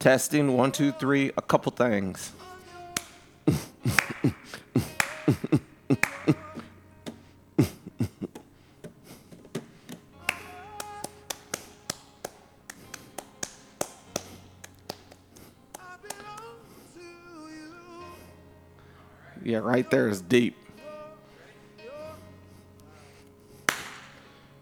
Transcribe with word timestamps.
Testing, 0.00 0.56
one, 0.56 0.72
two, 0.72 0.92
three, 0.92 1.30
a 1.36 1.42
couple 1.42 1.70
things. 1.72 2.32
yeah, 19.44 19.58
right 19.58 19.90
there 19.90 20.08
is 20.08 20.22
deep. 20.22 20.56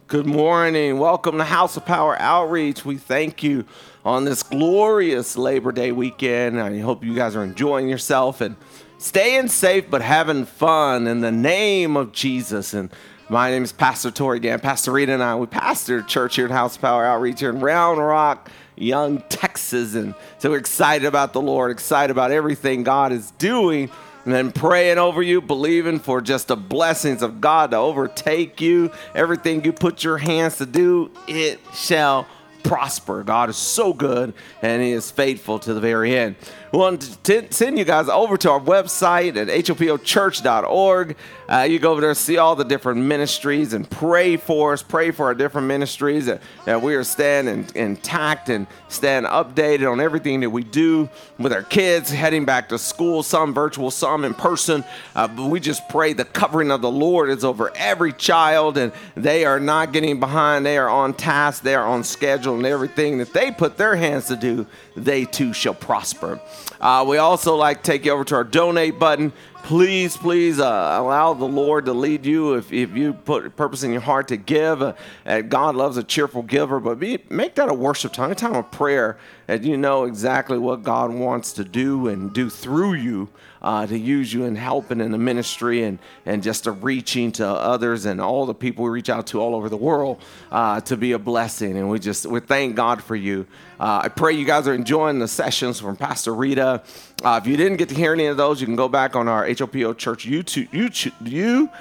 Good 0.09 0.25
morning. 0.25 0.99
Welcome 0.99 1.37
to 1.37 1.45
House 1.45 1.77
of 1.77 1.85
Power 1.85 2.19
Outreach. 2.19 2.83
We 2.83 2.97
thank 2.97 3.43
you 3.43 3.67
on 4.07 4.25
this 4.25 4.43
glorious 4.43 5.37
Labor 5.37 5.71
Day 5.71 5.93
weekend. 5.93 6.59
I 6.59 6.79
hope 6.79 7.05
you 7.05 7.15
guys 7.15 7.37
are 7.37 7.45
enjoying 7.45 7.91
yourself 7.91 8.41
and 8.41 8.57
staying 8.97 9.49
safe 9.49 9.91
but 9.91 10.01
having 10.01 10.47
fun 10.47 11.07
in 11.07 11.21
the 11.21 11.31
name 11.31 11.95
of 11.95 12.13
Jesus. 12.13 12.73
And 12.73 12.91
my 13.29 13.51
name 13.51 13.65
is 13.65 13.71
Pastor 13.71 14.11
Tori 14.11 14.41
Gann. 14.41 14.61
Pastor 14.61 14.93
Rita 14.93 15.13
and 15.13 15.23
I, 15.23 15.35
we 15.37 15.45
pastor 15.45 16.01
church 16.01 16.37
here 16.37 16.47
at 16.47 16.53
House 16.53 16.77
of 16.77 16.81
Power 16.81 17.05
Outreach 17.05 17.41
here 17.41 17.51
in 17.51 17.61
Round 17.61 17.99
Rock, 17.99 18.51
Young, 18.77 19.23
Texas. 19.29 19.95
And 19.95 20.15
so 20.39 20.49
we're 20.49 20.57
excited 20.57 21.05
about 21.05 21.35
the 21.35 21.43
Lord, 21.43 21.71
excited 21.71 22.11
about 22.11 22.31
everything 22.31 22.83
God 22.83 23.13
is 23.13 23.33
doing 23.33 23.91
and 24.25 24.35
then 24.35 24.53
praying 24.53 24.99
over 24.99 25.23
you, 25.23 25.41
believing 25.41 25.99
for 25.99 26.21
just 26.21 26.49
the 26.49 26.57
blessings 26.57 27.23
of 27.23 27.41
God 27.41 27.71
to 27.71 27.77
overtake 27.77 28.61
you. 28.61 28.91
Everything 29.15 29.65
you 29.65 29.73
put 29.73 30.05
your 30.05 30.19
hands 30.19 30.59
to 30.59 30.67
do, 30.67 31.11
it 31.27 31.61
shall 31.75 32.27
prosper. 32.63 33.23
God 33.23 33.49
is 33.49 33.57
so 33.57 33.93
good 33.93 34.35
and 34.63 34.83
He 34.83 34.93
is 34.93 35.11
faithful 35.11 35.59
to 35.61 35.75
the 35.75 35.81
very 35.81 36.17
end. 36.17 36.37
We 36.71 36.79
want 36.79 37.25
to 37.25 37.51
send 37.51 37.79
you 37.79 37.85
guys 37.87 38.11
over 38.11 38.37
to 38.37 38.51
our 38.51 38.61
website 38.61 39.37
at 39.37 39.49
hopochurch.org. 39.49 41.17
Uh, 41.49 41.63
you 41.63 41.79
go 41.79 41.93
over 41.93 42.03
there, 42.03 42.13
see 42.13 42.37
all 42.37 42.57
the 42.57 42.65
different 42.65 43.01
ministries, 43.01 43.73
and 43.73 43.89
pray 43.89 44.37
for 44.37 44.75
us. 44.75 44.83
Pray 44.83 45.11
for 45.11 45.25
our 45.25 45.35
different 45.35 45.67
ministries 45.67 46.27
that, 46.27 46.43
that 46.67 46.83
we 46.83 46.95
are 46.95 47.05
staying 47.05 47.67
intact 47.75 48.51
and 48.51 48.67
staying 48.89 49.23
updated 49.23 49.91
on 49.91 49.99
everything 49.99 50.41
that 50.41 50.51
we 50.51 50.63
do 50.63 51.09
with 51.39 51.55
our 51.55 51.63
kids, 51.63 52.11
heading 52.11 52.45
back 52.45 52.69
to 52.69 52.79
school, 52.79 53.23
some 53.23 53.55
virtual, 53.55 53.91
some 53.91 54.27
in 54.27 54.35
person. 54.35 54.85
Uh, 55.17 55.27
but 55.27 55.47
we 55.47 55.61
just 55.61 55.89
pray 55.89 56.13
the 56.13 56.27
covering 56.27 56.71
of 56.71 56.83
the 56.83 56.91
Lord 56.91 57.31
is 57.31 57.45
over 57.45 57.75
every 57.77 58.13
child, 58.13 58.77
and 58.77 58.93
they 59.17 59.47
are 59.47 59.59
not 59.59 59.95
getting 59.95 60.21
behind. 60.21 60.67
They 60.67 60.77
are 60.77 60.91
on 60.91 61.15
task, 61.15 61.63
they 61.63 61.75
are 61.75 61.87
on 61.87 62.05
schedule, 62.05 62.57
and 62.57 62.67
everything 62.67 63.17
that 63.19 63.33
they 63.33 63.53
put 63.53 63.79
their 63.79 63.97
hands 63.97 64.27
to 64.27 64.37
do, 64.37 64.67
they 64.95 65.25
too 65.25 65.55
shall 65.55 65.75
prosper. 65.75 66.39
Uh, 66.81 67.05
we 67.07 67.19
also 67.19 67.57
like 67.57 67.83
to 67.83 67.91
take 67.93 68.05
you 68.05 68.13
over 68.13 68.25
to 68.25 68.35
our 68.37 68.45
donate 68.45 68.99
button. 68.99 69.33
Please, 69.69 70.17
please 70.17 70.61
uh, 70.61 70.65
allow 70.99 71.35
the 71.35 71.45
Lord 71.45 71.85
to 71.85 71.93
lead 71.93 72.25
you 72.25 72.55
if, 72.55 72.73
if 72.73 72.97
you 72.97 73.13
put 73.13 73.55
purpose 73.55 73.83
in 73.83 73.93
your 73.93 74.01
heart 74.01 74.29
to 74.29 74.39
give. 74.39 74.81
Uh, 74.81 74.95
God 75.43 75.75
loves 75.77 75.99
a 75.99 76.03
cheerful 76.03 76.43
giver, 76.43 76.81
but 76.81 76.99
be, 76.99 77.19
make 77.29 77.55
that 77.57 77.69
a 77.69 77.75
worship 77.75 78.15
time, 78.15 78.31
a 78.31 78.35
time 78.35 78.55
of 78.55 78.71
prayer, 78.71 79.19
and 79.47 79.63
you 79.63 79.77
know 79.77 80.05
exactly 80.05 80.57
what 80.57 80.85
God 80.85 81.13
wants 81.13 81.53
to 81.53 81.65
do 81.65 82.09
and 82.09 82.33
do 82.33 82.49
through 82.49 82.95
you 82.95 83.29
uh, 83.61 83.87
to 83.87 83.99
use 83.99 84.33
you 84.33 84.45
in 84.45 84.57
helping 84.57 85.03
in 85.03 85.13
the 85.13 85.19
ministry 85.19 85.83
and, 85.83 85.99
and 86.25 86.43
just 86.43 86.65
to 86.65 86.73
reaching 86.73 87.31
to 87.33 87.47
others 87.47 88.07
and 88.07 88.23
all 88.23 88.47
the 88.47 88.55
people 88.55 88.85
we 88.85 88.91
reach 88.91 89.11
out 89.11 89.27
to 89.27 89.41
all 89.41 89.55
over 89.55 89.69
the 89.69 89.77
world 89.77 90.23
uh, 90.51 90.81
to 90.81 90.97
be 90.97 91.13
a 91.13 91.19
blessing. 91.19 91.77
And 91.77 91.91
we 91.91 91.99
just 91.99 92.25
we 92.25 92.41
thank 92.41 92.75
God 92.75 93.03
for 93.03 93.17
you. 93.17 93.47
Uh, 93.79 94.01
I 94.05 94.09
pray 94.09 94.33
you 94.33 94.47
guys 94.47 94.67
are 94.67 94.75
enjoying 94.75 95.19
the 95.19 95.29
sessions 95.29 95.79
from 95.79 95.97
Pastor 95.97 96.35
Rita. 96.35 96.83
Uh, 97.25 97.41
if 97.43 97.49
you 97.49 97.57
didn't 97.57 97.79
get 97.79 97.89
to 97.89 97.95
hear 97.95 98.13
any 98.13 98.27
of 98.27 98.37
those, 98.37 98.61
you 98.61 98.67
can 98.67 98.77
go 98.77 98.89
back 98.89 99.17
on 99.17 99.27
our 99.27 99.45
HOPO 99.45 99.97
Church 99.99 100.27
YouTube, 100.27 100.71
YouTube, 100.71 101.73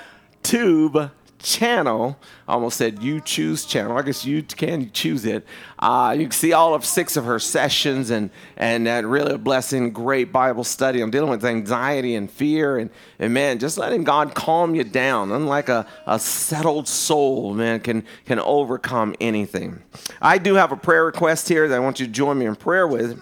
YouTube 0.43 1.11
channel. 1.39 2.17
I 2.47 2.53
almost 2.53 2.77
said 2.77 3.03
you 3.03 3.21
choose 3.21 3.65
channel. 3.65 3.97
I 3.97 4.01
guess 4.01 4.25
you 4.25 4.41
can 4.41 4.91
choose 4.91 5.25
it. 5.25 5.45
Uh, 5.77 6.15
you 6.17 6.25
can 6.25 6.31
see 6.31 6.53
all 6.53 6.73
of 6.73 6.83
six 6.83 7.15
of 7.15 7.25
her 7.25 7.39
sessions 7.39 8.09
and 8.09 8.29
and 8.55 8.87
that 8.87 9.05
really 9.05 9.35
a 9.35 9.37
blessing, 9.37 9.91
great 9.91 10.31
Bible 10.31 10.63
study. 10.63 11.01
I'm 11.01 11.11
dealing 11.11 11.29
with 11.29 11.45
anxiety 11.45 12.15
and 12.15 12.29
fear 12.31 12.79
and, 12.79 12.89
and 13.19 13.33
man, 13.33 13.59
just 13.59 13.77
letting 13.77 14.03
God 14.03 14.33
calm 14.33 14.73
you 14.73 14.83
down. 14.83 15.31
Unlike 15.31 15.69
a, 15.69 15.85
a 16.05 16.19
settled 16.19 16.87
soul, 16.87 17.53
man, 17.53 17.79
can 17.79 18.03
can 18.25 18.39
overcome 18.39 19.15
anything. 19.21 19.81
I 20.21 20.37
do 20.37 20.55
have 20.55 20.71
a 20.71 20.77
prayer 20.77 21.05
request 21.05 21.47
here 21.47 21.67
that 21.67 21.75
I 21.75 21.79
want 21.79 21.99
you 21.99 22.07
to 22.07 22.11
join 22.11 22.39
me 22.39 22.45
in 22.45 22.55
prayer 22.55 22.87
with. 22.87 23.21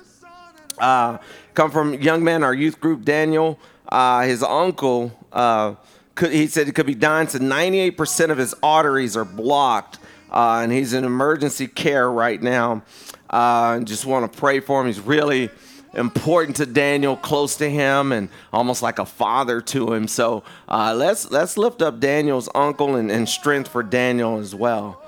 Uh, 0.77 1.17
come 1.53 1.71
from 1.71 1.93
young 1.95 2.23
man, 2.23 2.43
our 2.43 2.53
youth 2.53 2.79
group, 2.79 3.03
Daniel. 3.03 3.59
Uh, 3.89 4.23
his 4.23 4.43
uncle 4.43 5.11
uh, 5.31 5.75
could, 6.15 6.31
he 6.31 6.47
said 6.47 6.67
he 6.67 6.73
could 6.73 6.85
be 6.85 6.95
dying. 6.95 7.27
So 7.27 7.39
98% 7.39 8.29
of 8.29 8.37
his 8.37 8.53
arteries 8.63 9.15
are 9.15 9.25
blocked, 9.25 9.99
uh, 10.31 10.61
and 10.63 10.71
he's 10.71 10.93
in 10.93 11.03
emergency 11.03 11.67
care 11.67 12.09
right 12.11 12.41
now. 12.41 12.83
Uh, 13.29 13.75
and 13.77 13.87
just 13.87 14.05
want 14.05 14.31
to 14.31 14.39
pray 14.39 14.59
for 14.59 14.81
him. 14.81 14.87
He's 14.87 14.99
really 14.99 15.49
important 15.93 16.57
to 16.57 16.65
Daniel, 16.65 17.15
close 17.15 17.55
to 17.57 17.69
him, 17.69 18.11
and 18.11 18.29
almost 18.51 18.81
like 18.81 18.99
a 18.99 19.05
father 19.05 19.61
to 19.61 19.93
him. 19.93 20.07
So 20.07 20.43
uh, 20.67 20.93
let's 20.95 21.31
let's 21.31 21.57
lift 21.57 21.81
up 21.81 21.99
Daniel's 21.99 22.49
uncle 22.53 22.95
and, 22.95 23.11
and 23.11 23.27
strength 23.27 23.69
for 23.69 23.83
Daniel 23.83 24.37
as 24.37 24.53
well. 24.53 25.01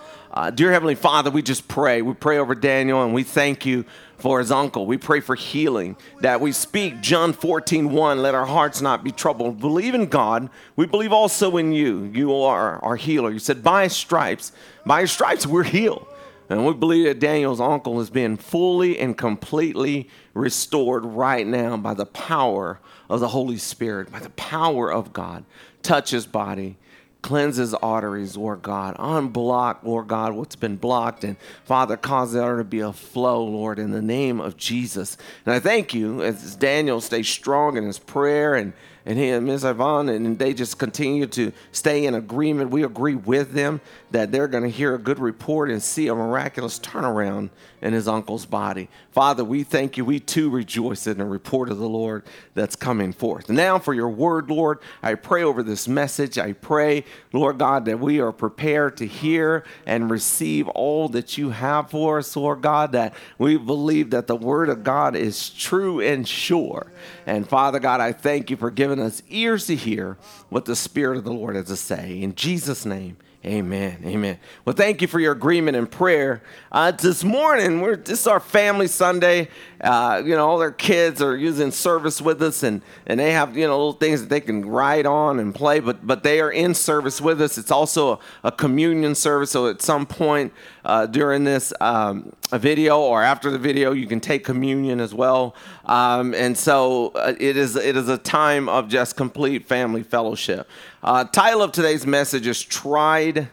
Dear 0.54 0.72
Heavenly 0.72 0.94
Father, 0.94 1.32
we 1.32 1.42
just 1.42 1.68
pray. 1.68 2.04
We 2.04 2.14
pray 2.14 2.38
over 2.38 2.54
Daniel, 2.54 3.04
and 3.04 3.12
we 3.12 3.24
thank 3.24 3.66
you 3.66 3.86
for 4.18 4.40
his 4.40 4.52
uncle. 4.52 4.86
We 4.86 4.98
pray 4.98 5.20
for 5.20 5.36
healing, 5.36 5.96
that 6.22 6.42
we 6.42 6.52
speak 6.52 7.02
John 7.02 7.34
14, 7.34 7.92
1, 7.92 8.22
let 8.22 8.36
our 8.36 8.46
hearts 8.46 8.82
not 8.82 9.04
be 9.04 9.12
troubled. 9.12 9.60
Believe 9.60 9.94
in 9.94 10.08
God. 10.08 10.50
We 10.76 10.86
believe 10.86 11.14
also 11.14 11.58
in 11.58 11.72
you. 11.72 12.12
You 12.14 12.34
are 12.36 12.84
our 12.84 12.96
healer. 12.96 13.32
You 13.32 13.40
said, 13.40 13.64
by 13.64 13.88
stripes, 13.88 14.52
by 14.86 15.06
stripes, 15.06 15.46
we're 15.46 15.64
healed. 15.64 16.08
And 16.50 16.66
we 16.66 16.74
believe 16.74 17.06
that 17.06 17.20
Daniel's 17.20 17.60
uncle 17.60 18.00
is 18.00 18.10
being 18.10 18.38
fully 18.38 18.98
and 19.00 19.18
completely 19.18 20.10
restored 20.34 21.04
right 21.04 21.46
now 21.46 21.76
by 21.76 21.94
the 21.94 22.06
power 22.06 22.80
of 23.10 23.20
the 23.20 23.28
Holy 23.30 23.58
Spirit, 23.58 24.12
by 24.12 24.20
the 24.20 24.30
power 24.32 24.92
of 24.92 25.12
God. 25.12 25.44
Touch 25.84 26.12
his 26.12 26.26
body 26.26 26.78
Cleanse 27.22 27.58
his 27.58 27.74
arteries, 27.74 28.38
Lord 28.38 28.62
God. 28.62 28.96
Unblock, 28.98 29.84
Lord 29.84 30.08
God, 30.08 30.34
what's 30.34 30.56
been 30.56 30.78
blocked. 30.78 31.24
And 31.24 31.36
Father, 31.66 31.98
cause 31.98 32.34
there 32.34 32.58
to 32.58 32.64
be 32.64 32.80
a 32.80 32.94
flow, 32.94 33.44
Lord, 33.44 33.80
in 33.80 33.92
the 33.92 34.02
name 34.02 34.40
of 34.40 34.56
Jesus. 34.56 35.18
And 35.46 35.54
I 35.54 35.60
thank 35.60 35.94
you 35.94 36.22
as 36.22 36.56
Daniel 36.56 37.02
stays 37.02 37.28
strong 37.28 37.76
in 37.76 37.84
his 37.86 38.00
prayer 38.00 38.56
and 38.56 38.74
and 39.08 39.18
he 39.18 39.30
and 39.30 39.46
Ms. 39.46 39.64
Yvonne, 39.64 40.10
and 40.10 40.38
they 40.38 40.54
just 40.54 40.78
continue 40.78 41.28
to 41.28 41.54
stay 41.72 42.06
in 42.06 42.14
agreement. 42.14 42.72
We 42.72 42.84
agree 42.84 43.16
with 43.16 43.54
them 43.54 43.80
that 44.12 44.34
they're 44.34 44.50
going 44.50 44.66
to 44.66 44.70
hear 44.70 44.94
a 44.96 45.00
good 45.00 45.18
report 45.18 45.72
and 45.72 45.82
see 45.82 46.10
a 46.10 46.14
miraculous 46.14 46.78
turnaround 46.78 47.50
in 47.82 47.94
his 47.94 48.08
uncle's 48.08 48.46
body. 48.46 48.90
Father, 49.12 49.44
we 49.44 49.64
thank 49.64 49.98
you. 49.98 50.06
We 50.06 50.20
too 50.20 50.50
rejoice 50.50 51.08
in 51.08 51.18
the 51.18 51.26
report 51.26 51.70
of 51.70 51.78
the 51.78 51.88
Lord 51.88 52.24
that's 52.54 52.76
coming 52.76 53.14
forth. 53.14 53.50
Now, 53.50 53.80
for 53.80 53.94
your 53.94 54.10
word, 54.10 54.50
Lord, 54.50 54.80
I 55.04 55.16
pray 55.16 55.44
over 55.44 55.64
this 55.64 55.88
message. 55.88 56.38
I 56.38 56.54
pray, 56.54 57.06
Lord 57.34 57.58
God, 57.58 57.86
that 57.86 58.00
we 58.00 58.20
are 58.20 58.32
prepared 58.32 58.98
to 58.98 59.06
hear 59.06 59.64
and 59.86 60.10
receive 60.10 60.68
all 60.70 61.10
that 61.10 61.38
you 61.38 61.52
have 61.52 61.92
for 61.92 62.20
us, 62.20 62.36
Lord 62.36 62.62
God, 62.62 62.92
that 62.94 63.14
we 63.38 63.58
believe 63.58 64.10
that 64.12 64.28
the 64.28 64.36
word 64.36 64.70
of 64.70 64.84
God 64.84 65.16
is 65.16 65.50
true 65.50 66.00
and 66.00 66.28
sure. 66.28 66.92
And 67.26 67.48
Father 67.48 67.80
God, 67.80 68.02
I 68.02 68.12
thank 68.12 68.50
you 68.50 68.58
for 68.58 68.72
giving 68.72 69.00
us 69.00 69.22
ears 69.30 69.68
to 69.68 69.76
hear 69.76 70.18
what 70.50 70.66
the 70.66 70.76
Spirit 70.76 71.18
of 71.18 71.24
the 71.24 71.34
Lord 71.34 71.56
has 71.56 71.66
to 71.68 71.76
say. 71.76 72.22
In 72.22 72.36
Jesus' 72.36 72.86
name, 72.86 73.18
Amen. 73.46 74.02
Amen. 74.04 74.40
Well, 74.66 74.76
thank 74.76 75.02
you 75.02 75.08
for 75.08 75.20
your 75.20 75.32
agreement 75.32 75.78
and 75.78 75.90
prayer. 75.90 76.42
Uh, 76.72 76.90
this 76.90 77.24
morning, 77.24 77.82
we're 77.82 77.96
this 77.96 78.22
is 78.22 78.28
our 78.28 78.40
family 78.40 78.88
Sunday. 78.88 79.50
Uh, 79.80 80.24
you 80.26 80.36
know, 80.36 80.48
all 80.48 80.58
their 80.58 80.72
kids 80.72 81.22
are 81.22 81.38
using 81.38 81.70
service 81.70 82.20
with 82.20 82.42
us, 82.42 82.64
and 82.64 82.82
and 83.06 83.20
they 83.20 83.32
have 83.34 83.56
you 83.56 83.68
know 83.68 83.78
little 83.78 83.94
things 83.94 84.22
that 84.22 84.30
they 84.30 84.42
can 84.42 84.66
ride 84.66 85.06
on 85.06 85.40
and 85.40 85.54
play. 85.54 85.80
But 85.80 86.06
but 86.06 86.24
they 86.24 86.42
are 86.42 86.52
in 86.52 86.74
service 86.74 87.22
with 87.22 87.40
us. 87.40 87.60
It's 87.60 87.70
also 87.70 88.14
a, 88.14 88.20
a 88.46 88.52
communion 88.52 89.14
service. 89.14 89.52
So 89.52 89.68
at 89.68 89.84
some 89.84 90.08
point 90.08 90.52
uh, 90.84 91.06
during 91.06 91.44
this 91.44 91.72
um, 91.80 92.34
video 92.52 93.00
or 93.00 93.22
after 93.22 93.52
the 93.52 93.60
video, 93.60 93.92
you 93.92 94.08
can 94.08 94.20
take 94.20 94.44
communion 94.46 95.00
as 95.00 95.14
well. 95.14 95.56
Um, 95.86 96.34
and 96.34 96.58
so 96.58 97.10
uh, 97.10 97.36
it 97.40 97.56
is 97.56 97.76
it 97.76 97.96
is 97.96 98.10
a 98.10 98.18
time 98.18 98.68
of 98.68 98.90
just 98.90 99.16
complete 99.16 99.68
family 99.68 100.02
fellowship. 100.02 100.68
Uh, 101.08 101.24
title 101.24 101.62
of 101.62 101.72
today's 101.72 102.06
message 102.06 102.46
is 102.48 102.62
Tried 102.62 103.48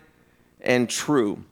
and 0.60 0.90
True. 0.90 1.44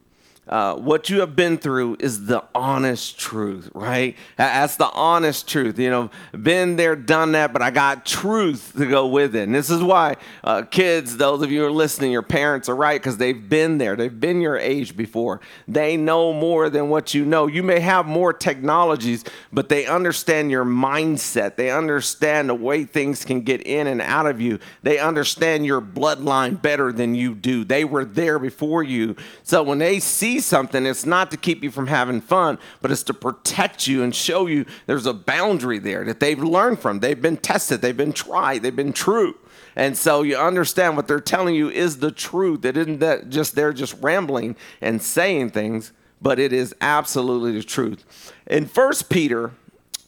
Uh, 0.48 0.74
what 0.74 1.08
you 1.08 1.20
have 1.20 1.36
been 1.36 1.56
through 1.56 1.96
is 2.00 2.26
the 2.26 2.42
honest 2.52 3.16
truth, 3.16 3.70
right? 3.74 4.16
That's 4.36 4.74
the 4.74 4.90
honest 4.90 5.48
truth. 5.48 5.78
You 5.78 5.88
know, 5.88 6.10
been 6.32 6.74
there, 6.74 6.96
done 6.96 7.32
that, 7.32 7.52
but 7.52 7.62
I 7.62 7.70
got 7.70 8.04
truth 8.04 8.72
to 8.76 8.86
go 8.86 9.06
with 9.06 9.36
it. 9.36 9.44
And 9.44 9.54
this 9.54 9.70
is 9.70 9.84
why 9.84 10.16
uh, 10.42 10.62
kids, 10.62 11.16
those 11.16 11.42
of 11.42 11.52
you 11.52 11.60
who 11.60 11.66
are 11.66 11.70
listening, 11.70 12.10
your 12.10 12.22
parents 12.22 12.68
are 12.68 12.74
right 12.74 13.00
because 13.00 13.18
they've 13.18 13.48
been 13.48 13.78
there. 13.78 13.94
They've 13.94 14.20
been 14.20 14.40
your 14.40 14.58
age 14.58 14.96
before. 14.96 15.40
They 15.68 15.96
know 15.96 16.32
more 16.32 16.68
than 16.68 16.88
what 16.88 17.14
you 17.14 17.24
know. 17.24 17.46
You 17.46 17.62
may 17.62 17.78
have 17.78 18.06
more 18.06 18.32
technologies, 18.32 19.24
but 19.52 19.68
they 19.68 19.86
understand 19.86 20.50
your 20.50 20.64
mindset. 20.64 21.54
They 21.54 21.70
understand 21.70 22.48
the 22.48 22.54
way 22.54 22.82
things 22.82 23.24
can 23.24 23.42
get 23.42 23.64
in 23.64 23.86
and 23.86 24.00
out 24.00 24.26
of 24.26 24.40
you. 24.40 24.58
They 24.82 24.98
understand 24.98 25.66
your 25.66 25.80
bloodline 25.80 26.60
better 26.60 26.90
than 26.90 27.14
you 27.14 27.36
do. 27.36 27.62
They 27.62 27.84
were 27.84 28.04
there 28.04 28.40
before 28.40 28.82
you. 28.82 29.14
So 29.44 29.62
when 29.62 29.78
they 29.78 30.00
see 30.00 30.31
see 30.32 30.40
something, 30.40 30.86
it's 30.86 31.06
not 31.06 31.30
to 31.30 31.36
keep 31.36 31.62
you 31.62 31.70
from 31.70 31.86
having 31.86 32.20
fun, 32.20 32.58
but 32.80 32.90
it's 32.90 33.02
to 33.04 33.14
protect 33.14 33.86
you 33.86 34.02
and 34.02 34.14
show 34.14 34.46
you 34.46 34.64
there's 34.86 35.06
a 35.06 35.12
boundary 35.12 35.78
there 35.78 36.04
that 36.04 36.20
they've 36.20 36.42
learned 36.42 36.78
from. 36.78 37.00
They've 37.00 37.20
been 37.20 37.36
tested, 37.36 37.80
they've 37.82 37.96
been 37.96 38.12
tried, 38.12 38.62
they've 38.62 38.74
been 38.74 38.92
true. 38.92 39.36
And 39.76 39.96
so 39.96 40.22
you 40.22 40.36
understand 40.36 40.96
what 40.96 41.08
they're 41.08 41.20
telling 41.20 41.54
you 41.54 41.70
is 41.70 41.98
the 41.98 42.10
truth. 42.10 42.64
It 42.64 42.76
isn't 42.76 42.98
that 43.00 43.30
just 43.30 43.54
they're 43.54 43.72
just 43.72 43.96
rambling 44.00 44.56
and 44.80 45.02
saying 45.02 45.50
things, 45.50 45.92
but 46.20 46.38
it 46.38 46.52
is 46.52 46.74
absolutely 46.80 47.52
the 47.52 47.62
truth. 47.62 48.32
In 48.46 48.66
First 48.66 49.08
Peter 49.08 49.52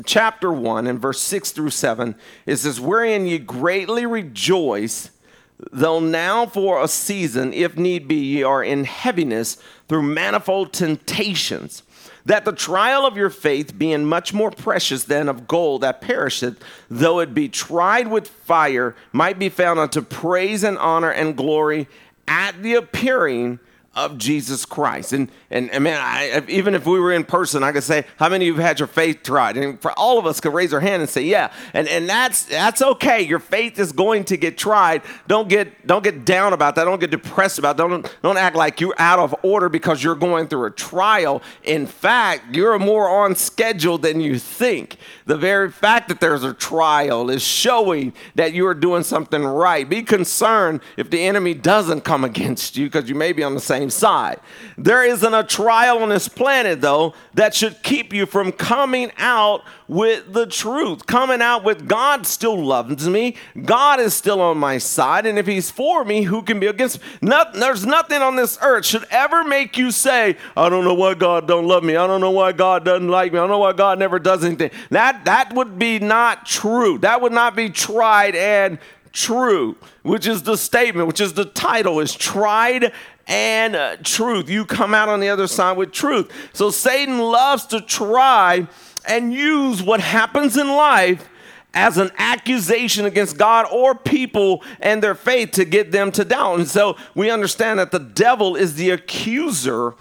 chapter 0.05 0.53
1 0.53 0.87
and 0.87 1.00
verse 1.00 1.21
6 1.21 1.53
through 1.53 1.71
7, 1.71 2.15
it 2.47 2.56
says, 2.56 2.81
Wherein 2.81 3.26
ye 3.26 3.38
greatly 3.38 4.06
rejoice 4.06 5.11
though 5.59 6.01
now 6.01 6.47
for 6.47 6.83
a 6.83 6.89
season, 6.89 7.53
if 7.53 7.77
need 7.77 8.09
be, 8.09 8.17
ye 8.17 8.43
are 8.43 8.62
in 8.62 8.85
heaviness 8.85 9.56
through 9.89 10.03
manifold 10.03 10.73
temptations, 10.73 11.83
that 12.27 12.45
the 12.45 12.53
trial 12.53 13.06
of 13.06 13.17
your 13.17 13.31
faith, 13.31 13.79
being 13.79 14.05
much 14.05 14.33
more 14.33 14.51
precious 14.51 15.05
than 15.05 15.29
of 15.29 15.47
gold 15.47 15.83
that 15.83 16.01
perisheth, 16.01 16.59
though 16.91 17.21
it 17.21 17.35
be 17.35 17.49
tried 17.49 18.09
with 18.09 18.29
fire, 18.29 18.97
might 19.12 19.39
be 19.39 19.49
found 19.49 19.79
unto 19.79 20.01
praise 20.01 20.65
and 20.65 20.79
honor 20.79 21.11
and 21.11 21.37
glory 21.37 21.87
at 22.27 22.62
the 22.62 22.75
appearing 22.75 23.59
of 23.96 24.19
Jesus 24.19 24.64
Christ. 24.64 25.12
And 25.12 25.31
and, 25.55 25.70
and 25.70 25.85
man, 25.85 26.00
I, 26.00 26.43
even 26.49 26.75
if 26.75 26.85
we 26.85 26.99
were 26.99 27.12
in 27.12 27.23
person, 27.23 27.62
I 27.62 27.70
could 27.70 27.85
say, 27.85 28.05
how 28.19 28.29
many 28.29 28.49
of 28.49 28.56
you 28.56 28.61
have 28.61 28.64
had 28.64 28.79
your 28.81 28.88
faith 28.88 29.23
tried? 29.23 29.56
And 29.56 29.81
for 29.81 29.93
all 29.93 30.19
of 30.19 30.26
us 30.26 30.41
could 30.41 30.52
raise 30.52 30.75
our 30.75 30.81
hand 30.81 31.00
and 31.00 31.08
say, 31.08 31.23
yeah. 31.23 31.52
And 31.73 31.87
and 31.87 32.08
that's 32.08 32.44
that's 32.44 32.82
okay. 32.82 33.23
Your 33.23 33.38
faith 33.38 33.79
is 33.79 33.93
going 33.93 34.25
to 34.25 34.37
get 34.37 34.58
tried. 34.58 35.02
Don't 35.29 35.49
get 35.49 35.87
don't 35.87 36.02
get 36.02 36.25
down 36.25 36.52
about 36.52 36.75
that. 36.75 36.85
Don't 36.85 36.99
get 36.99 37.11
depressed 37.11 37.61
about 37.61 37.76
that. 37.76 37.88
Don't 37.88 38.19
don't 38.23 38.37
act 38.37 38.56
like 38.56 38.81
you're 38.81 38.96
out 38.99 39.20
of 39.20 39.35
order 39.43 39.69
because 39.69 40.02
you're 40.02 40.17
going 40.17 40.49
through 40.49 40.67
a 40.67 40.70
trial. 40.73 41.40
In 41.62 41.87
fact, 41.87 42.55
you're 42.55 42.79
more 42.81 43.08
on 43.08 43.37
schedule 43.37 43.97
than 43.97 44.20
you 44.20 44.40
think. 44.40 44.97
The 45.26 45.37
very 45.37 45.70
fact 45.70 46.08
that 46.08 46.20
there's 46.20 46.43
a 46.43 46.52
trial 46.52 47.31
is 47.31 47.43
showing 47.43 48.12
that 48.35 48.55
you 48.55 48.67
are 48.67 48.75
doing 48.75 49.05
something 49.05 49.44
right. 49.44 49.88
Be 49.88 50.02
concerned 50.02 50.81
if 50.97 51.11
the 51.11 51.25
enemy 51.25 51.55
doesn't 51.55 52.00
come 52.00 52.25
against 52.35 52.76
you 52.76 52.87
because 52.87 53.08
you 53.08 53.14
may 53.14 53.32
be 53.32 53.44
on 53.44 53.55
the 53.55 53.61
same 53.61 53.84
side. 53.91 54.41
There 54.77 55.05
isn't 55.05 55.35
a 55.35 55.45
trial 55.45 55.99
on 55.99 56.09
this 56.09 56.29
planet, 56.29 56.81
though, 56.81 57.15
that 57.35 57.55
should 57.55 57.83
keep 57.83 58.13
you 58.13 58.27
from 58.27 58.53
coming 58.53 59.11
out 59.19 59.63
with 59.87 60.33
the 60.33 60.47
truth, 60.47 61.07
coming 61.07 61.43
out 61.43 61.63
with 61.63 61.87
God 61.87 62.27
still 62.27 62.63
loves 62.63 63.07
me, 63.07 63.37
God 63.65 64.01
is 64.01 64.15
still 64.15 64.41
on 64.41 64.57
my 64.57 64.79
side, 64.79 65.27
and 65.27 65.39
if 65.39 65.47
He's 65.47 65.71
for 65.71 66.05
me, 66.05 66.23
who 66.23 66.43
can 66.43 66.59
be 66.59 66.67
against 66.67 67.01
me? 67.21 67.31
There's 67.55 67.85
nothing 67.85 68.23
on 68.23 68.37
this 68.37 68.59
earth 68.63 68.87
should 68.87 69.05
ever 69.11 69.45
make 69.45 69.77
you 69.77 69.91
say, 69.91 70.37
I 70.57 70.69
don't 70.69 70.85
know 70.85 70.95
why 70.95 71.15
God 71.15 71.47
don't 71.47 71.67
love 71.67 71.85
me, 71.85 71.97
I 71.97 72.07
don't 72.07 72.21
know 72.21 72.31
why 72.31 72.53
God 72.53 72.85
doesn't 72.85 73.09
like 73.09 73.33
me, 73.33 73.39
I 73.39 73.43
don't 73.43 73.51
know 73.51 73.59
why 73.59 73.73
God 73.73 73.99
never 73.99 74.19
does 74.19 74.45
anything. 74.45 74.71
That 74.91 75.27
that 75.27 75.53
would 75.55 75.79
be 75.79 75.99
not 75.99 76.47
true. 76.47 76.99
That 76.99 77.21
would 77.21 77.33
not 77.33 77.55
be 77.55 77.69
tried 77.69 78.35
and 78.35 78.79
true, 79.14 79.76
which 80.02 80.26
is 80.26 80.43
the 80.43 80.56
statement, 80.56 81.08
which 81.08 81.20
is 81.20 81.32
the 81.32 81.46
title, 81.46 82.00
is 82.00 82.12
tried 82.12 82.93
and 83.26 83.75
uh, 83.75 83.96
truth. 84.02 84.50
You 84.50 84.66
come 84.66 84.93
out 84.93 85.08
on 85.08 85.20
the 85.20 85.31
other 85.31 85.46
side 85.46 85.78
with 85.78 85.93
truth. 85.93 86.31
So 86.52 86.70
Satan 86.70 87.19
loves 87.19 87.64
to 87.66 87.81
try 87.81 88.69
and 89.06 89.32
use 89.32 89.82
what 89.82 90.00
happens 90.00 90.58
in 90.58 90.69
life 90.69 91.26
as 91.72 91.99
an 91.99 92.11
accusation 92.19 93.05
against 93.05 93.37
God 93.37 93.66
or 93.70 93.94
people 93.94 94.62
and 94.81 95.02
their 95.02 95.14
faith 95.14 95.52
to 95.52 95.64
get 95.64 95.90
them 95.90 96.12
to 96.12 96.25
doubt. 96.25 96.58
And 96.58 96.69
so 96.69 96.96
we 97.14 97.31
understand 97.31 97.78
that 97.78 97.90
the 97.90 97.99
devil 97.99 98.56
is 98.56 98.75
the 98.75 98.90
accuser 98.90 99.94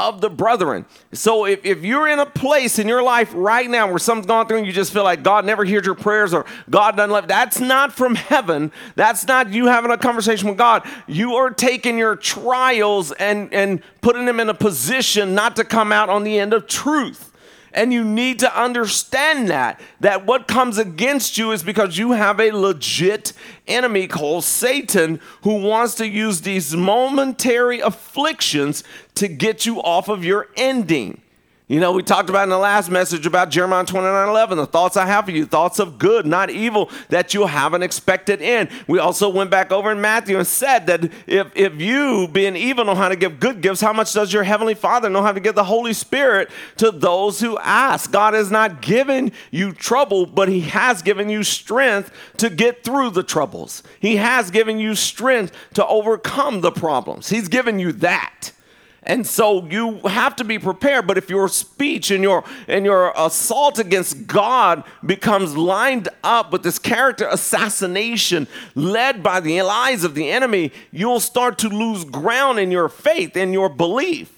of 0.00 0.20
the 0.20 0.30
brethren. 0.30 0.86
So 1.12 1.44
if, 1.44 1.64
if 1.64 1.84
you're 1.84 2.08
in 2.08 2.18
a 2.18 2.26
place 2.26 2.78
in 2.78 2.88
your 2.88 3.02
life 3.02 3.30
right 3.34 3.68
now 3.68 3.88
where 3.88 3.98
something's 3.98 4.26
gone 4.26 4.46
through 4.46 4.58
and 4.58 4.66
you 4.66 4.72
just 4.72 4.92
feel 4.92 5.04
like 5.04 5.22
God 5.22 5.44
never 5.44 5.64
hears 5.64 5.84
your 5.84 5.94
prayers 5.94 6.32
or 6.32 6.46
God 6.70 6.96
doesn't 6.96 7.10
love, 7.10 7.28
that's 7.28 7.60
not 7.60 7.92
from 7.92 8.14
heaven. 8.14 8.72
That's 8.96 9.26
not 9.26 9.52
you 9.52 9.66
having 9.66 9.90
a 9.90 9.98
conversation 9.98 10.48
with 10.48 10.56
God. 10.56 10.88
You 11.06 11.34
are 11.34 11.50
taking 11.50 11.98
your 11.98 12.16
trials 12.16 13.12
and, 13.12 13.52
and 13.52 13.82
putting 14.00 14.24
them 14.24 14.40
in 14.40 14.48
a 14.48 14.54
position 14.54 15.34
not 15.34 15.56
to 15.56 15.64
come 15.64 15.92
out 15.92 16.08
on 16.08 16.24
the 16.24 16.38
end 16.38 16.54
of 16.54 16.66
truth. 16.66 17.29
And 17.72 17.92
you 17.92 18.04
need 18.04 18.38
to 18.40 18.60
understand 18.60 19.48
that 19.48 19.80
that 20.00 20.26
what 20.26 20.48
comes 20.48 20.78
against 20.78 21.38
you 21.38 21.52
is 21.52 21.62
because 21.62 21.98
you 21.98 22.12
have 22.12 22.40
a 22.40 22.50
legit 22.50 23.32
enemy 23.68 24.06
called 24.06 24.44
Satan 24.44 25.20
who 25.42 25.62
wants 25.62 25.94
to 25.96 26.08
use 26.08 26.40
these 26.40 26.74
momentary 26.74 27.80
afflictions 27.80 28.82
to 29.14 29.28
get 29.28 29.66
you 29.66 29.80
off 29.80 30.08
of 30.08 30.24
your 30.24 30.48
ending. 30.56 31.20
You 31.70 31.78
know, 31.78 31.92
we 31.92 32.02
talked 32.02 32.28
about 32.28 32.42
in 32.42 32.48
the 32.48 32.58
last 32.58 32.90
message 32.90 33.26
about 33.26 33.48
Jeremiah 33.48 33.84
29 33.84 34.28
11, 34.28 34.58
the 34.58 34.66
thoughts 34.66 34.96
I 34.96 35.06
have 35.06 35.26
for 35.26 35.30
you, 35.30 35.46
thoughts 35.46 35.78
of 35.78 36.00
good, 36.00 36.26
not 36.26 36.50
evil, 36.50 36.90
that 37.10 37.32
you'll 37.32 37.46
have 37.46 37.74
an 37.74 37.82
expected 37.84 38.42
end. 38.42 38.70
We 38.88 38.98
also 38.98 39.28
went 39.28 39.52
back 39.52 39.70
over 39.70 39.92
in 39.92 40.00
Matthew 40.00 40.36
and 40.36 40.44
said 40.44 40.88
that 40.88 41.04
if, 41.28 41.52
if 41.54 41.80
you, 41.80 42.26
being 42.26 42.56
evil, 42.56 42.84
know 42.84 42.96
how 42.96 43.08
to 43.08 43.14
give 43.14 43.38
good 43.38 43.60
gifts, 43.60 43.80
how 43.80 43.92
much 43.92 44.12
does 44.12 44.32
your 44.32 44.42
Heavenly 44.42 44.74
Father 44.74 45.08
know 45.08 45.22
how 45.22 45.30
to 45.30 45.38
give 45.38 45.54
the 45.54 45.62
Holy 45.62 45.92
Spirit 45.92 46.50
to 46.78 46.90
those 46.90 47.38
who 47.38 47.56
ask? 47.58 48.10
God 48.10 48.34
has 48.34 48.50
not 48.50 48.82
given 48.82 49.30
you 49.52 49.70
trouble, 49.70 50.26
but 50.26 50.48
He 50.48 50.62
has 50.62 51.02
given 51.02 51.28
you 51.28 51.44
strength 51.44 52.10
to 52.38 52.50
get 52.50 52.82
through 52.82 53.10
the 53.10 53.22
troubles. 53.22 53.84
He 54.00 54.16
has 54.16 54.50
given 54.50 54.80
you 54.80 54.96
strength 54.96 55.54
to 55.74 55.86
overcome 55.86 56.62
the 56.62 56.72
problems. 56.72 57.28
He's 57.28 57.46
given 57.46 57.78
you 57.78 57.92
that. 57.92 58.50
And 59.02 59.26
so 59.26 59.64
you 59.66 59.98
have 60.00 60.36
to 60.36 60.44
be 60.44 60.58
prepared. 60.58 61.06
But 61.06 61.16
if 61.16 61.30
your 61.30 61.48
speech 61.48 62.10
and 62.10 62.22
your 62.22 62.44
and 62.68 62.84
your 62.84 63.12
assault 63.16 63.78
against 63.78 64.26
God 64.26 64.84
becomes 65.04 65.56
lined 65.56 66.10
up 66.22 66.52
with 66.52 66.62
this 66.62 66.78
character 66.78 67.26
assassination 67.26 68.46
led 68.74 69.22
by 69.22 69.40
the 69.40 69.62
lies 69.62 70.04
of 70.04 70.14
the 70.14 70.30
enemy, 70.30 70.72
you'll 70.92 71.20
start 71.20 71.56
to 71.58 71.68
lose 71.68 72.04
ground 72.04 72.58
in 72.58 72.70
your 72.70 72.90
faith 72.90 73.36
and 73.36 73.54
your 73.54 73.70
belief. 73.70 74.30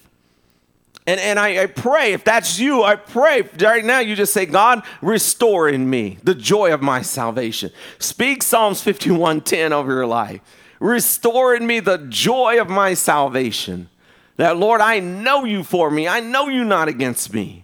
And, 1.05 1.19
and 1.19 1.37
I, 1.37 1.63
I 1.63 1.65
pray, 1.65 2.13
if 2.13 2.23
that's 2.23 2.57
you, 2.57 2.83
I 2.83 2.95
pray 2.95 3.41
right 3.59 3.83
now 3.83 3.99
you 3.99 4.15
just 4.15 4.31
say, 4.31 4.45
God, 4.45 4.83
restore 5.01 5.67
in 5.67 5.89
me 5.89 6.17
the 6.23 6.35
joy 6.35 6.73
of 6.73 6.81
my 6.81 7.01
salvation. 7.01 7.71
Speak 7.99 8.41
Psalms 8.41 8.81
51:10 8.81 9.71
over 9.71 9.91
your 9.91 10.07
life. 10.07 10.39
Restore 10.79 11.55
in 11.55 11.67
me 11.67 11.81
the 11.81 11.97
joy 11.97 12.59
of 12.61 12.69
my 12.69 12.93
salvation. 12.93 13.89
That, 14.37 14.57
Lord, 14.57 14.81
I 14.81 14.99
know 14.99 15.45
you 15.45 15.63
for 15.63 15.91
me. 15.91 16.07
I 16.07 16.19
know 16.19 16.47
you 16.47 16.63
not 16.63 16.87
against 16.87 17.33
me. 17.33 17.63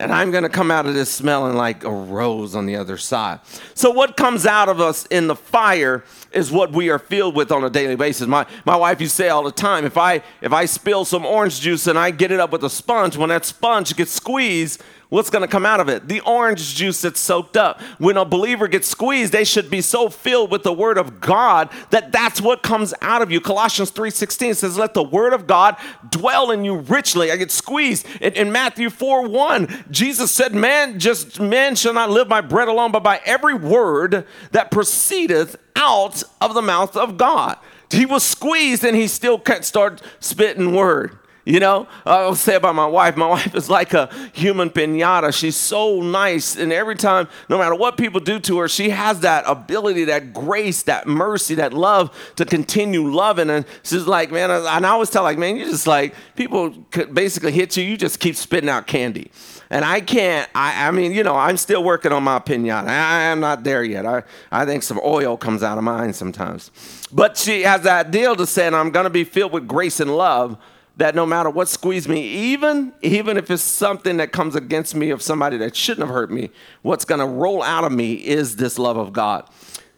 And 0.00 0.12
I'm 0.12 0.30
going 0.30 0.44
to 0.44 0.48
come 0.48 0.70
out 0.70 0.86
of 0.86 0.94
this 0.94 1.10
smelling 1.10 1.56
like 1.56 1.82
a 1.82 1.90
rose 1.90 2.54
on 2.54 2.66
the 2.66 2.76
other 2.76 2.96
side. 2.96 3.40
So, 3.74 3.90
what 3.90 4.16
comes 4.16 4.46
out 4.46 4.68
of 4.68 4.80
us 4.80 5.06
in 5.06 5.26
the 5.26 5.34
fire 5.34 6.04
is 6.30 6.52
what 6.52 6.70
we 6.70 6.88
are 6.88 7.00
filled 7.00 7.34
with 7.34 7.50
on 7.50 7.64
a 7.64 7.70
daily 7.70 7.96
basis. 7.96 8.28
My, 8.28 8.46
my 8.64 8.76
wife 8.76 9.00
used 9.00 9.16
to 9.16 9.22
say 9.24 9.28
all 9.28 9.42
the 9.42 9.50
time 9.50 9.84
if 9.84 9.98
I, 9.98 10.22
if 10.40 10.52
I 10.52 10.66
spill 10.66 11.04
some 11.04 11.26
orange 11.26 11.60
juice 11.60 11.88
and 11.88 11.98
I 11.98 12.12
get 12.12 12.30
it 12.30 12.38
up 12.38 12.52
with 12.52 12.62
a 12.62 12.70
sponge, 12.70 13.16
when 13.16 13.30
that 13.30 13.44
sponge 13.44 13.96
gets 13.96 14.12
squeezed, 14.12 14.80
what's 15.08 15.30
going 15.30 15.42
to 15.42 15.48
come 15.48 15.64
out 15.64 15.80
of 15.80 15.88
it? 15.88 16.08
The 16.08 16.20
orange 16.20 16.74
juice 16.74 17.00
that's 17.00 17.20
soaked 17.20 17.56
up. 17.56 17.80
When 17.98 18.16
a 18.16 18.24
believer 18.24 18.68
gets 18.68 18.88
squeezed, 18.88 19.32
they 19.32 19.44
should 19.44 19.70
be 19.70 19.80
so 19.80 20.08
filled 20.08 20.50
with 20.50 20.62
the 20.62 20.72
word 20.72 20.98
of 20.98 21.20
God 21.20 21.70
that 21.90 22.12
that's 22.12 22.40
what 22.40 22.62
comes 22.62 22.92
out 23.00 23.22
of 23.22 23.30
you. 23.30 23.40
Colossians 23.40 23.90
3:16 23.90 24.54
says, 24.54 24.76
"Let 24.76 24.94
the 24.94 25.02
word 25.02 25.32
of 25.32 25.46
God 25.46 25.76
dwell 26.08 26.50
in 26.50 26.64
you 26.64 26.76
richly." 26.76 27.32
I 27.32 27.36
get 27.36 27.50
squeezed. 27.50 28.06
In, 28.20 28.32
in 28.34 28.52
Matthew 28.52 28.90
4:1, 28.90 29.84
Jesus 29.90 30.30
said, 30.30 30.54
"Man, 30.54 30.98
just 30.98 31.40
man 31.40 31.74
shall 31.74 31.94
not 31.94 32.10
live 32.10 32.28
by 32.28 32.40
bread 32.40 32.68
alone, 32.68 32.92
but 32.92 33.02
by 33.02 33.20
every 33.24 33.54
word 33.54 34.26
that 34.52 34.70
proceedeth 34.70 35.56
out 35.76 36.22
of 36.40 36.54
the 36.54 36.62
mouth 36.62 36.96
of 36.96 37.16
God." 37.16 37.56
He 37.90 38.04
was 38.04 38.22
squeezed 38.22 38.84
and 38.84 38.94
he 38.94 39.08
still 39.08 39.38
can't 39.38 39.64
start 39.64 40.02
spitting 40.20 40.74
word. 40.74 41.18
You 41.48 41.60
know, 41.60 41.88
I'll 42.04 42.34
say 42.34 42.56
about 42.56 42.74
my 42.74 42.84
wife, 42.84 43.16
my 43.16 43.26
wife 43.38 43.54
is 43.54 43.70
like 43.70 43.94
a 43.94 44.10
human 44.34 44.68
pinata. 44.68 45.32
She's 45.32 45.56
so 45.56 46.02
nice. 46.02 46.58
And 46.58 46.74
every 46.74 46.94
time, 46.94 47.26
no 47.48 47.56
matter 47.56 47.74
what 47.74 47.96
people 47.96 48.20
do 48.20 48.38
to 48.40 48.58
her, 48.58 48.68
she 48.68 48.90
has 48.90 49.20
that 49.20 49.44
ability, 49.46 50.04
that 50.04 50.34
grace, 50.34 50.82
that 50.82 51.06
mercy, 51.06 51.54
that 51.54 51.72
love 51.72 52.14
to 52.36 52.44
continue 52.44 53.10
loving. 53.10 53.48
And 53.48 53.64
she's 53.82 54.06
like, 54.06 54.30
man, 54.30 54.50
and 54.50 54.84
I 54.84 54.90
always 54.90 55.08
tell, 55.08 55.22
like, 55.22 55.38
man, 55.38 55.56
you 55.56 55.64
just 55.64 55.86
like, 55.86 56.14
people 56.36 56.74
could 56.90 57.14
basically 57.14 57.52
hit 57.52 57.78
you, 57.78 57.82
you 57.82 57.96
just 57.96 58.20
keep 58.20 58.36
spitting 58.36 58.68
out 58.68 58.86
candy. 58.86 59.30
And 59.70 59.86
I 59.86 60.02
can't, 60.02 60.50
I, 60.54 60.88
I 60.88 60.90
mean, 60.90 61.12
you 61.12 61.22
know, 61.22 61.34
I'm 61.34 61.56
still 61.56 61.82
working 61.82 62.12
on 62.12 62.24
my 62.24 62.40
pinata. 62.40 62.88
I, 62.88 63.22
am 63.22 63.40
not 63.40 63.64
there 63.64 63.82
yet. 63.82 64.04
I, 64.04 64.22
I 64.52 64.66
think 64.66 64.82
some 64.82 65.00
oil 65.02 65.38
comes 65.38 65.62
out 65.62 65.78
of 65.78 65.84
mine 65.84 66.12
sometimes. 66.12 66.70
But 67.10 67.38
she 67.38 67.62
has 67.62 67.82
that 67.82 68.10
deal 68.10 68.36
to 68.36 68.46
say, 68.46 68.66
and 68.66 68.76
I'm 68.76 68.90
going 68.90 69.04
to 69.04 69.10
be 69.10 69.24
filled 69.24 69.52
with 69.52 69.66
grace 69.66 69.98
and 69.98 70.14
love 70.14 70.58
that 70.98 71.14
no 71.14 71.24
matter 71.24 71.48
what 71.48 71.68
squeezes 71.68 72.08
me, 72.08 72.28
even 72.28 72.92
even 73.02 73.36
if 73.36 73.50
it's 73.50 73.62
something 73.62 74.18
that 74.18 74.32
comes 74.32 74.54
against 74.54 74.94
me 74.94 75.10
of 75.10 75.22
somebody 75.22 75.56
that 75.56 75.74
shouldn't 75.74 76.06
have 76.06 76.14
hurt 76.14 76.30
me, 76.30 76.50
what's 76.82 77.04
going 77.04 77.20
to 77.20 77.26
roll 77.26 77.62
out 77.62 77.84
of 77.84 77.92
me 77.92 78.14
is 78.14 78.56
this 78.56 78.78
love 78.78 78.96
of 78.96 79.12
God. 79.12 79.48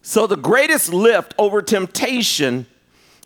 So 0.02 0.26
the 0.26 0.36
greatest 0.36 0.92
lift 0.92 1.34
over 1.38 1.62
temptation 1.62 2.66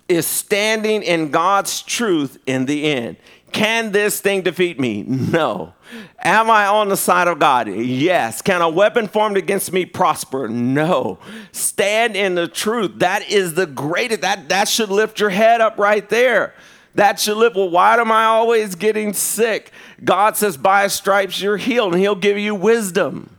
is 0.09 0.26
standing 0.26 1.02
in 1.02 1.31
God's 1.31 1.83
truth 1.83 2.38
in 2.47 2.66
the 2.66 2.85
end. 2.85 3.16
Can 3.52 3.93
this 3.93 4.21
thing 4.21 4.43
defeat 4.43 4.81
me? 4.81 5.04
No. 5.04 5.75
Am 6.19 6.50
I 6.50 6.66
on 6.66 6.88
the 6.88 6.97
side 6.97 7.28
of 7.28 7.38
God? 7.38 7.69
Yes. 7.69 8.43
Can 8.43 8.61
a 8.61 8.69
weapon 8.69 9.07
formed 9.07 9.37
against 9.37 9.73
me 9.73 9.87
prosper? 9.87 10.49
No. 10.49 11.19
Stand 11.52 12.16
in 12.16 12.35
the 12.35 12.49
truth. 12.49 12.93
That 12.97 13.28
is 13.31 13.54
the 13.54 13.66
greatest. 13.66 14.23
That 14.23 14.49
that 14.49 14.69
should 14.69 14.90
lift 14.90 15.21
your 15.21 15.31
head 15.31 15.61
up 15.61 15.78
right 15.78 16.09
there. 16.09 16.54
That 16.95 17.19
should 17.19 17.37
live. 17.37 17.57
Well, 17.57 17.71
why 17.71 17.97
am 17.97 18.13
I 18.13 18.25
always 18.25 18.75
getting 18.75 19.13
sick? 19.13 19.73
God 20.03 20.37
says, 20.37 20.57
by 20.57 20.87
stripes 20.87 21.41
you're 21.41 21.57
healed, 21.57 21.93
and 21.93 22.01
He'll 22.01 22.15
give 22.15 22.39
you 22.39 22.55
wisdom. 22.55 23.31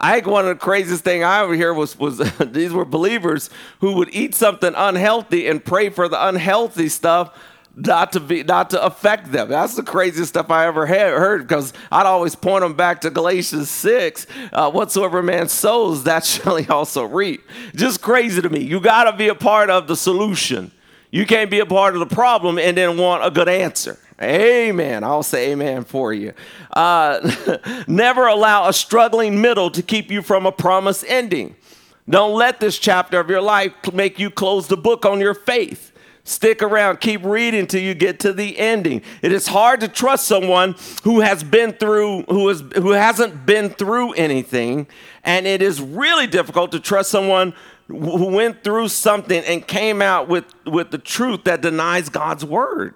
I 0.00 0.14
think 0.14 0.26
one 0.26 0.46
of 0.46 0.56
the 0.56 0.64
craziest 0.64 1.02
thing 1.02 1.24
I 1.24 1.42
ever 1.42 1.54
hear 1.54 1.74
was 1.74 1.98
was 1.98 2.18
these 2.40 2.72
were 2.72 2.84
believers 2.84 3.50
who 3.80 3.94
would 3.94 4.14
eat 4.14 4.34
something 4.34 4.72
unhealthy 4.76 5.48
and 5.48 5.64
pray 5.64 5.90
for 5.90 6.08
the 6.08 6.26
unhealthy 6.26 6.88
stuff 6.88 7.36
not 7.74 8.12
to 8.12 8.20
be 8.20 8.42
not 8.42 8.70
to 8.70 8.82
affect 8.82 9.30
them. 9.32 9.48
That's 9.48 9.74
the 9.74 9.82
craziest 9.82 10.30
stuff 10.30 10.50
I 10.50 10.66
ever 10.66 10.86
heard 10.86 11.46
because 11.46 11.72
I'd 11.90 12.06
always 12.06 12.34
point 12.34 12.62
them 12.62 12.74
back 12.74 13.00
to 13.02 13.10
Galatians 13.10 13.70
six. 13.70 14.26
Uh, 14.52 14.70
whatsoever 14.70 15.22
man 15.22 15.48
sows, 15.48 16.04
that 16.04 16.24
shall 16.24 16.56
he 16.56 16.68
also 16.68 17.04
reap. 17.04 17.48
Just 17.74 18.00
crazy 18.00 18.40
to 18.40 18.48
me. 18.48 18.60
You 18.60 18.80
got 18.80 19.10
to 19.10 19.16
be 19.16 19.28
a 19.28 19.34
part 19.34 19.70
of 19.70 19.86
the 19.86 19.96
solution. 19.96 20.72
You 21.10 21.24
can't 21.26 21.50
be 21.50 21.60
a 21.60 21.66
part 21.66 21.94
of 21.94 22.00
the 22.00 22.14
problem 22.14 22.58
and 22.58 22.76
then 22.76 22.98
want 22.98 23.24
a 23.24 23.30
good 23.30 23.48
answer. 23.48 23.98
Amen. 24.20 25.04
I'll 25.04 25.22
say 25.22 25.52
amen 25.52 25.84
for 25.84 26.12
you. 26.12 26.32
Uh, 26.72 27.56
never 27.86 28.26
allow 28.26 28.68
a 28.68 28.72
struggling 28.72 29.40
middle 29.40 29.70
to 29.70 29.82
keep 29.82 30.10
you 30.10 30.22
from 30.22 30.44
a 30.44 30.52
promised 30.52 31.04
ending. 31.06 31.54
Don't 32.08 32.34
let 32.34 32.58
this 32.58 32.78
chapter 32.78 33.20
of 33.20 33.30
your 33.30 33.42
life 33.42 33.72
make 33.92 34.18
you 34.18 34.30
close 34.30 34.66
the 34.66 34.76
book 34.76 35.06
on 35.06 35.20
your 35.20 35.34
faith. 35.34 35.92
Stick 36.24 36.62
around, 36.62 37.00
keep 37.00 37.24
reading 37.24 37.66
till 37.66 37.80
you 37.80 37.94
get 37.94 38.20
to 38.20 38.34
the 38.34 38.58
ending. 38.58 39.02
It 39.22 39.32
is 39.32 39.46
hard 39.46 39.80
to 39.80 39.88
trust 39.88 40.26
someone 40.26 40.74
who 41.02 41.20
has 41.20 41.42
been 41.42 41.72
through 41.72 42.24
who 42.24 42.50
is 42.50 42.62
who 42.74 42.90
hasn't 42.90 43.46
been 43.46 43.70
through 43.70 44.12
anything, 44.12 44.88
and 45.24 45.46
it 45.46 45.62
is 45.62 45.80
really 45.80 46.26
difficult 46.26 46.72
to 46.72 46.80
trust 46.80 47.10
someone 47.10 47.54
who 47.88 48.26
went 48.26 48.62
through 48.62 48.88
something 48.88 49.42
and 49.44 49.66
came 49.66 50.02
out 50.02 50.28
with, 50.28 50.44
with 50.66 50.90
the 50.90 50.98
truth 50.98 51.44
that 51.44 51.62
denies 51.62 52.08
God's 52.08 52.44
word. 52.44 52.94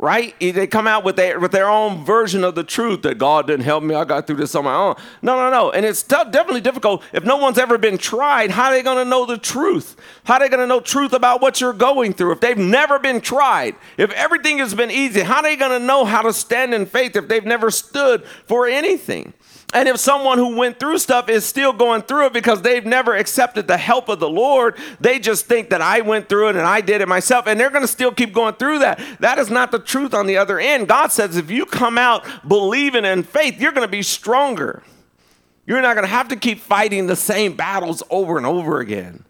Right? 0.00 0.38
They 0.38 0.68
come 0.68 0.86
out 0.86 1.02
with 1.02 1.16
their, 1.16 1.40
with 1.40 1.50
their 1.50 1.68
own 1.68 2.04
version 2.04 2.44
of 2.44 2.54
the 2.54 2.62
truth 2.62 3.02
that 3.02 3.18
God 3.18 3.48
didn't 3.48 3.64
help 3.64 3.82
me. 3.82 3.96
I 3.96 4.04
got 4.04 4.28
through 4.28 4.36
this 4.36 4.54
on 4.54 4.62
my 4.62 4.74
own. 4.74 4.94
No, 5.22 5.34
no, 5.34 5.50
no. 5.50 5.72
And 5.72 5.84
it's 5.84 6.04
t- 6.04 6.14
definitely 6.30 6.60
difficult. 6.60 7.02
If 7.12 7.24
no 7.24 7.36
one's 7.36 7.58
ever 7.58 7.78
been 7.78 7.98
tried, 7.98 8.52
how 8.52 8.66
are 8.66 8.74
they 8.74 8.84
going 8.84 9.04
to 9.04 9.10
know 9.10 9.26
the 9.26 9.38
truth? 9.38 9.96
How 10.22 10.34
are 10.34 10.40
they 10.40 10.48
going 10.48 10.60
to 10.60 10.68
know 10.68 10.78
truth 10.78 11.12
about 11.12 11.40
what 11.40 11.60
you're 11.60 11.72
going 11.72 12.12
through? 12.12 12.30
If 12.30 12.40
they've 12.40 12.56
never 12.56 13.00
been 13.00 13.20
tried, 13.20 13.74
if 13.96 14.12
everything 14.12 14.58
has 14.58 14.72
been 14.72 14.92
easy, 14.92 15.22
how 15.22 15.38
are 15.38 15.42
they 15.42 15.56
going 15.56 15.76
to 15.80 15.84
know 15.84 16.04
how 16.04 16.22
to 16.22 16.32
stand 16.32 16.74
in 16.74 16.86
faith 16.86 17.16
if 17.16 17.26
they've 17.26 17.44
never 17.44 17.68
stood 17.68 18.24
for 18.46 18.68
anything? 18.68 19.32
And 19.74 19.86
if 19.86 19.98
someone 19.98 20.38
who 20.38 20.56
went 20.56 20.80
through 20.80 20.96
stuff 20.96 21.28
is 21.28 21.44
still 21.44 21.74
going 21.74 22.00
through 22.02 22.26
it 22.26 22.32
because 22.32 22.62
they've 22.62 22.86
never 22.86 23.14
accepted 23.14 23.68
the 23.68 23.76
help 23.76 24.08
of 24.08 24.18
the 24.18 24.28
Lord, 24.28 24.78
they 24.98 25.18
just 25.18 25.44
think 25.44 25.68
that 25.70 25.82
I 25.82 26.00
went 26.00 26.28
through 26.28 26.48
it 26.48 26.56
and 26.56 26.66
I 26.66 26.80
did 26.80 27.02
it 27.02 27.08
myself, 27.08 27.46
and 27.46 27.60
they're 27.60 27.68
going 27.68 27.82
to 27.82 27.88
still 27.88 28.12
keep 28.12 28.32
going 28.32 28.54
through 28.54 28.78
that. 28.78 28.98
That 29.20 29.38
is 29.38 29.50
not 29.50 29.70
the 29.70 29.78
truth 29.78 30.14
on 30.14 30.26
the 30.26 30.38
other 30.38 30.58
end. 30.58 30.88
God 30.88 31.12
says 31.12 31.36
if 31.36 31.50
you 31.50 31.66
come 31.66 31.98
out 31.98 32.24
believing 32.46 33.04
in 33.04 33.22
faith, 33.22 33.60
you're 33.60 33.72
going 33.72 33.86
to 33.86 33.90
be 33.90 34.02
stronger. 34.02 34.82
You're 35.66 35.82
not 35.82 35.94
going 35.94 36.06
to 36.06 36.12
have 36.14 36.28
to 36.28 36.36
keep 36.36 36.60
fighting 36.60 37.06
the 37.06 37.16
same 37.16 37.54
battles 37.54 38.02
over 38.08 38.38
and 38.38 38.46
over 38.46 38.80
again. 38.80 39.26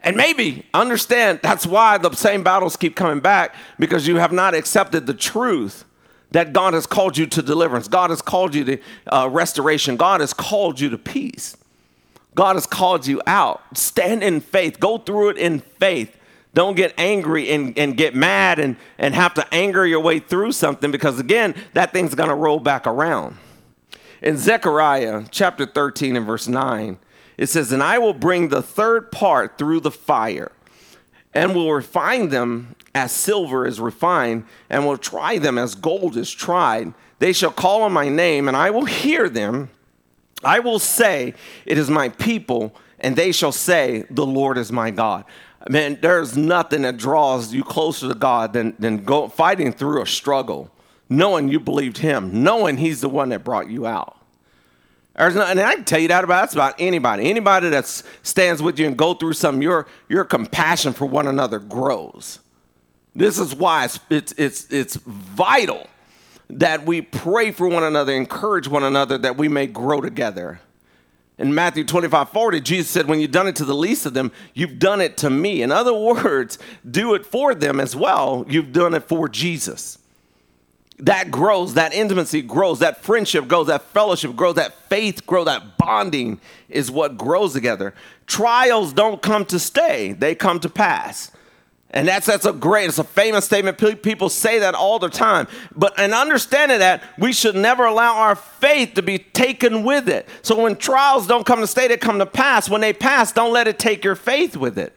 And 0.00 0.16
maybe 0.16 0.66
understand 0.74 1.40
that's 1.44 1.64
why 1.64 1.98
the 1.98 2.10
same 2.12 2.42
battles 2.42 2.76
keep 2.76 2.96
coming 2.96 3.20
back 3.20 3.54
because 3.78 4.08
you 4.08 4.16
have 4.16 4.32
not 4.32 4.52
accepted 4.52 5.06
the 5.06 5.14
truth 5.14 5.84
that 6.30 6.52
God 6.52 6.74
has 6.74 6.86
called 6.86 7.16
you 7.16 7.26
to 7.26 7.42
deliverance. 7.42 7.88
God 7.88 8.10
has 8.10 8.20
called 8.20 8.54
you 8.54 8.64
to 8.64 8.78
uh, 9.12 9.28
restoration. 9.30 9.96
God 9.96 10.20
has 10.20 10.32
called 10.32 10.80
you 10.80 10.90
to 10.90 10.98
peace. 10.98 11.56
God 12.34 12.56
has 12.56 12.66
called 12.66 13.06
you 13.06 13.22
out. 13.26 13.62
Stand 13.76 14.22
in 14.22 14.40
faith. 14.40 14.78
Go 14.78 14.98
through 14.98 15.30
it 15.30 15.38
in 15.38 15.60
faith. 15.60 16.16
Don't 16.52 16.76
get 16.76 16.94
angry 16.98 17.50
and, 17.50 17.76
and 17.78 17.96
get 17.96 18.14
mad 18.14 18.58
and, 18.58 18.76
and 18.98 19.14
have 19.14 19.34
to 19.34 19.54
anger 19.54 19.86
your 19.86 20.00
way 20.00 20.18
through 20.18 20.52
something 20.52 20.90
because, 20.90 21.18
again, 21.18 21.54
that 21.74 21.92
thing's 21.92 22.14
going 22.14 22.28
to 22.28 22.34
roll 22.34 22.60
back 22.60 22.86
around. 22.86 23.36
In 24.22 24.38
Zechariah 24.38 25.24
chapter 25.30 25.66
13 25.66 26.16
and 26.16 26.26
verse 26.26 26.48
9, 26.48 26.98
it 27.36 27.48
says, 27.48 27.72
And 27.72 27.82
I 27.82 27.98
will 27.98 28.14
bring 28.14 28.48
the 28.48 28.62
third 28.62 29.12
part 29.12 29.58
through 29.58 29.80
the 29.80 29.90
fire 29.90 30.50
and 31.36 31.54
will 31.54 31.70
refine 31.70 32.30
them 32.30 32.74
as 32.94 33.12
silver 33.12 33.66
is 33.66 33.78
refined, 33.78 34.46
and 34.70 34.86
will 34.86 34.96
try 34.96 35.36
them 35.36 35.58
as 35.58 35.74
gold 35.74 36.16
is 36.16 36.32
tried. 36.32 36.94
They 37.18 37.34
shall 37.34 37.50
call 37.50 37.82
on 37.82 37.92
my 37.92 38.08
name, 38.08 38.48
and 38.48 38.56
I 38.56 38.70
will 38.70 38.86
hear 38.86 39.28
them. 39.28 39.68
I 40.42 40.60
will 40.60 40.78
say, 40.78 41.34
It 41.66 41.76
is 41.76 41.90
my 41.90 42.08
people, 42.08 42.74
and 43.00 43.14
they 43.14 43.32
shall 43.32 43.52
say, 43.52 44.06
The 44.10 44.24
Lord 44.24 44.56
is 44.56 44.72
my 44.72 44.90
God. 44.90 45.26
Man, 45.68 45.98
there's 46.00 46.38
nothing 46.38 46.82
that 46.82 46.96
draws 46.96 47.52
you 47.52 47.62
closer 47.62 48.08
to 48.08 48.14
God 48.14 48.54
than, 48.54 48.74
than 48.78 49.04
go, 49.04 49.28
fighting 49.28 49.74
through 49.74 50.00
a 50.00 50.06
struggle, 50.06 50.70
knowing 51.10 51.48
you 51.48 51.60
believed 51.60 51.98
Him, 51.98 52.42
knowing 52.42 52.78
He's 52.78 53.02
the 53.02 53.10
one 53.10 53.28
that 53.28 53.44
brought 53.44 53.68
you 53.68 53.86
out. 53.86 54.15
There's 55.16 55.34
not, 55.34 55.50
and 55.50 55.60
I 55.60 55.76
can 55.76 55.84
tell 55.84 55.98
you 55.98 56.08
that 56.08 56.24
about 56.24 56.42
that's 56.42 56.54
about 56.54 56.74
anybody. 56.78 57.30
Anybody 57.30 57.70
that 57.70 57.86
stands 58.22 58.62
with 58.62 58.78
you 58.78 58.86
and 58.86 58.96
go 58.96 59.14
through 59.14 59.32
something, 59.32 59.62
your 59.62 59.86
your 60.08 60.24
compassion 60.24 60.92
for 60.92 61.06
one 61.06 61.26
another 61.26 61.58
grows. 61.58 62.40
This 63.16 63.38
is 63.38 63.54
why 63.54 63.86
it's, 63.86 63.98
it's, 64.10 64.32
it's, 64.32 64.70
it's 64.70 64.96
vital 64.96 65.86
that 66.50 66.84
we 66.84 67.00
pray 67.00 67.50
for 67.50 67.66
one 67.66 67.82
another, 67.82 68.12
encourage 68.12 68.68
one 68.68 68.84
another, 68.84 69.16
that 69.16 69.38
we 69.38 69.48
may 69.48 69.66
grow 69.66 70.02
together. 70.02 70.60
In 71.38 71.54
Matthew 71.54 71.82
25 71.82 72.28
40, 72.28 72.60
Jesus 72.60 72.90
said, 72.90 73.08
When 73.08 73.18
you've 73.18 73.30
done 73.30 73.48
it 73.48 73.56
to 73.56 73.64
the 73.64 73.74
least 73.74 74.04
of 74.06 74.12
them, 74.12 74.32
you've 74.52 74.78
done 74.78 75.00
it 75.00 75.16
to 75.18 75.30
me. 75.30 75.62
In 75.62 75.72
other 75.72 75.94
words, 75.94 76.58
do 76.88 77.14
it 77.14 77.24
for 77.24 77.54
them 77.54 77.80
as 77.80 77.96
well. 77.96 78.44
You've 78.48 78.72
done 78.72 78.94
it 78.94 79.04
for 79.04 79.28
Jesus. 79.28 79.98
That 81.00 81.30
grows, 81.30 81.74
that 81.74 81.92
intimacy 81.92 82.40
grows, 82.40 82.78
that 82.78 83.02
friendship 83.02 83.48
grows, 83.48 83.66
that 83.66 83.82
fellowship 83.82 84.34
grows, 84.34 84.54
that 84.54 84.74
faith 84.88 85.26
grows, 85.26 85.44
that 85.44 85.76
bonding 85.76 86.40
is 86.70 86.90
what 86.90 87.18
grows 87.18 87.52
together. 87.52 87.94
Trials 88.26 88.94
don't 88.94 89.20
come 89.20 89.44
to 89.46 89.58
stay, 89.58 90.12
they 90.12 90.34
come 90.34 90.58
to 90.60 90.70
pass. 90.70 91.30
And 91.90 92.08
that's 92.08 92.26
that's 92.26 92.46
a 92.46 92.52
great, 92.52 92.88
it's 92.88 92.98
a 92.98 93.04
famous 93.04 93.44
statement. 93.44 93.78
People 93.78 94.28
say 94.28 94.58
that 94.58 94.74
all 94.74 94.98
the 94.98 95.08
time. 95.08 95.46
But 95.74 95.98
in 95.98 96.12
understanding 96.12 96.80
that, 96.80 97.02
we 97.18 97.32
should 97.32 97.54
never 97.54 97.84
allow 97.84 98.16
our 98.16 98.34
faith 98.34 98.94
to 98.94 99.02
be 99.02 99.18
taken 99.18 99.84
with 99.84 100.08
it. 100.08 100.28
So 100.42 100.60
when 100.60 100.76
trials 100.76 101.26
don't 101.26 101.46
come 101.46 101.60
to 101.60 101.66
stay, 101.66 101.88
they 101.88 101.96
come 101.96 102.18
to 102.18 102.26
pass. 102.26 102.68
When 102.68 102.80
they 102.80 102.92
pass, 102.92 103.32
don't 103.32 103.52
let 103.52 103.68
it 103.68 103.78
take 103.78 104.02
your 104.02 104.16
faith 104.16 104.56
with 104.56 104.78
it. 104.78 104.95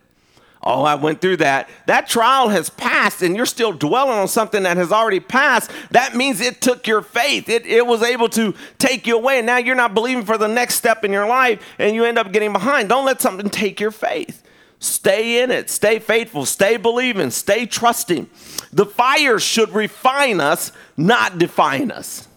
Oh, 0.62 0.84
I 0.84 0.96
went 0.96 1.22
through 1.22 1.38
that. 1.38 1.70
That 1.86 2.10
trial 2.10 2.50
has 2.50 2.70
passed, 2.70 3.22
and 3.22 3.36
you're 3.36 3.46
still 3.46 3.72
dwelling 3.72 4.18
on 4.18 4.28
something 4.28 4.63
that 4.63 4.75
has 4.75 4.92
already 4.92 5.22
passed. 5.22 5.72
That 5.92 6.16
means 6.16 6.42
it 6.42 6.60
took 6.60 6.86
your 6.86 7.01
faith. 7.01 7.48
It, 7.48 7.66
it 7.66 7.88
was 7.88 8.04
able 8.04 8.28
to 8.30 8.54
take 8.78 9.08
you 9.08 9.16
away, 9.16 9.38
and 9.38 9.46
now 9.46 9.58
you're 9.58 9.75
not 9.75 9.94
believing 9.94 10.25
for 10.25 10.38
the 10.38 10.48
next 10.48 10.75
step 10.75 11.06
in 11.06 11.13
your 11.13 11.28
life, 11.28 11.62
and 11.78 11.96
you 11.96 12.04
end 12.04 12.18
up 12.18 12.34
getting 12.34 12.51
behind. 12.51 12.89
Don't 12.89 13.06
let 13.06 13.22
something 13.22 13.50
take 13.50 13.80
your 13.80 13.92
faith. 13.92 14.44
Stay 14.80 15.44
in 15.44 15.51
it, 15.51 15.70
stay 15.70 16.00
faithful, 16.00 16.46
stay 16.46 16.78
believing, 16.78 17.32
stay 17.32 17.66
trusting. 17.66 18.30
The 18.72 18.86
fire 18.86 19.38
should 19.38 19.72
refine 19.72 20.39
us, 20.39 20.72
not 20.96 21.38
define 21.38 21.92
us. 21.92 22.28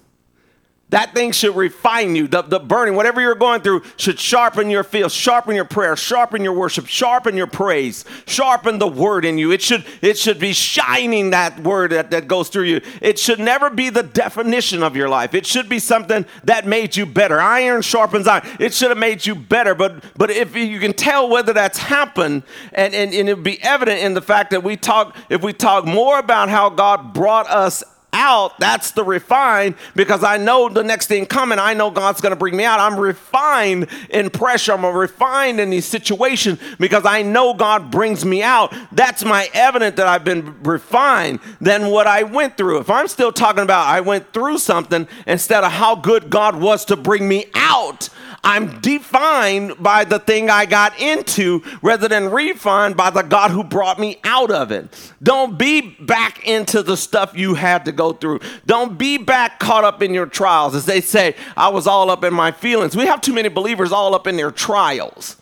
That 0.92 1.14
thing 1.14 1.32
should 1.32 1.56
refine 1.56 2.14
you. 2.14 2.28
The, 2.28 2.42
the 2.42 2.61
burning, 2.61 2.96
whatever 2.96 3.18
you're 3.22 3.34
going 3.34 3.62
through, 3.62 3.82
should 3.96 4.20
sharpen 4.20 4.68
your 4.68 4.84
feel, 4.84 5.08
sharpen 5.08 5.56
your 5.56 5.64
prayer, 5.64 5.96
sharpen 5.96 6.44
your 6.44 6.52
worship, 6.52 6.87
sharpen 6.87 7.34
your 7.34 7.46
praise, 7.46 8.04
sharpen 8.26 8.78
the 8.78 8.87
word 8.87 9.25
in 9.25 9.38
you. 9.38 9.52
It 9.52 9.62
should, 9.62 9.87
it 10.02 10.18
should 10.18 10.38
be 10.38 10.52
shining 10.52 11.30
that 11.30 11.61
word 11.61 11.92
that, 11.92 12.11
that 12.11 12.28
goes 12.28 12.50
through 12.50 12.64
you. 12.64 12.82
It 13.00 13.18
should 13.18 13.38
never 13.38 13.70
be 13.70 13.88
the 13.88 14.02
definition 14.02 14.82
of 14.82 14.94
your 14.94 15.08
life. 15.08 15.32
It 15.32 15.46
should 15.46 15.66
be 15.66 15.78
something 15.78 16.26
that 16.44 16.66
made 16.66 16.94
you 16.94 17.06
better. 17.06 17.40
Iron 17.40 17.80
sharpens 17.80 18.26
iron. 18.26 18.46
It 18.61 18.75
should 18.75 18.90
have 18.90 18.99
made 18.99 19.25
you 19.25 19.34
better. 19.34 19.75
But 19.75 20.04
but 20.18 20.30
if 20.30 20.54
you 20.54 20.78
can 20.78 20.92
tell 20.92 21.30
whether 21.30 21.54
that's 21.54 21.78
happened, 21.78 22.42
and, 22.72 22.94
and, 22.94 23.14
and 23.14 23.30
it'd 23.30 23.42
be 23.42 23.62
evident 23.62 24.00
in 24.00 24.12
the 24.12 24.20
fact 24.20 24.50
that 24.50 24.62
we 24.62 24.76
talk, 24.76 25.16
if 25.30 25.42
we 25.42 25.54
talk 25.54 25.87
more 25.87 26.18
about 26.18 26.50
how 26.50 26.68
God 26.68 27.14
brought 27.14 27.49
us 27.49 27.82
out, 28.23 28.57
that's 28.61 28.93
the 28.93 29.02
refined 29.02 29.75
because 29.97 30.23
I 30.23 30.37
know 30.37 30.69
the 30.69 30.85
next 30.85 31.09
thing 31.09 31.26
coming. 31.26 31.59
I 31.59 31.75
know 31.75 31.91
God's 31.91 32.21
going 32.21 32.31
to 32.31 32.37
bring 32.37 32.57
me 32.57 32.64
out. 32.64 32.79
I'm 32.79 32.99
refined 32.99 33.88
in 34.11 34.31
pressure. 34.31 34.73
I'm 34.73 34.85
refined 34.87 35.59
in 35.59 35.71
these 35.71 35.87
situations 35.87 36.61
because 36.79 37.05
I 37.05 37.23
know 37.23 37.52
God 37.52 37.91
brings 37.91 38.25
me 38.25 38.43
out. 38.43 38.73
That's 38.93 39.25
my 39.25 39.49
evidence 39.52 39.97
that 39.97 40.07
I've 40.07 40.25
been 40.25 40.62
refined 40.62 41.41
than 41.61 41.88
what 41.88 42.07
I 42.07 42.23
went 42.23 42.57
through. 42.57 42.79
If 42.79 42.91
I'm 42.91 43.09
still 43.09 43.33
talking 43.33 43.64
about 43.64 43.88
I 43.88 44.00
went 44.00 44.33
through 44.33 44.59
something 44.59 45.09
instead 45.26 45.64
of 45.64 45.73
how 45.73 45.97
good 45.97 46.31
God 46.31 46.55
was 46.55 46.85
to 46.87 46.97
bring 46.97 47.26
me 47.29 47.47
out, 47.55 48.09
I'm 48.44 48.80
defined 48.80 49.80
by 49.80 50.04
the 50.04 50.18
thing 50.18 50.50
I 50.50 50.66
got 50.66 50.99
into 51.00 51.62
rather 51.80 52.08
than 52.08 52.30
refined 52.30 52.96
by 52.96 53.11
the 53.11 53.22
God 53.22 53.52
who 53.52 53.62
brought 53.62 54.00
me 54.00 54.18
out 54.25 54.50
of 54.50 54.72
it. 54.72 55.12
Don't 55.22 55.56
be 55.56 55.80
back 55.80 56.44
into 56.46 56.82
the 56.82 56.96
stuff 56.96 57.37
you 57.37 57.54
had 57.54 57.84
to 57.84 57.92
go 57.92 58.12
through. 58.12 58.40
Don't 58.66 58.99
be 58.99 59.16
back 59.16 59.61
caught 59.61 59.84
up 59.84 60.02
in 60.02 60.12
your 60.12 60.26
trials. 60.26 60.75
As 60.75 60.87
they 60.87 61.00
say, 61.00 61.37
I 61.56 61.68
was 61.68 61.87
all 61.87 62.11
up 62.11 62.25
in 62.25 62.34
my 62.34 62.50
feelings. 62.50 62.96
We 62.96 63.06
have 63.06 63.20
too 63.20 63.32
many 63.32 63.49
believers 63.49 63.92
all 63.92 64.14
up 64.14 64.26
in 64.26 64.37
their 64.37 64.50
trials 64.50 65.37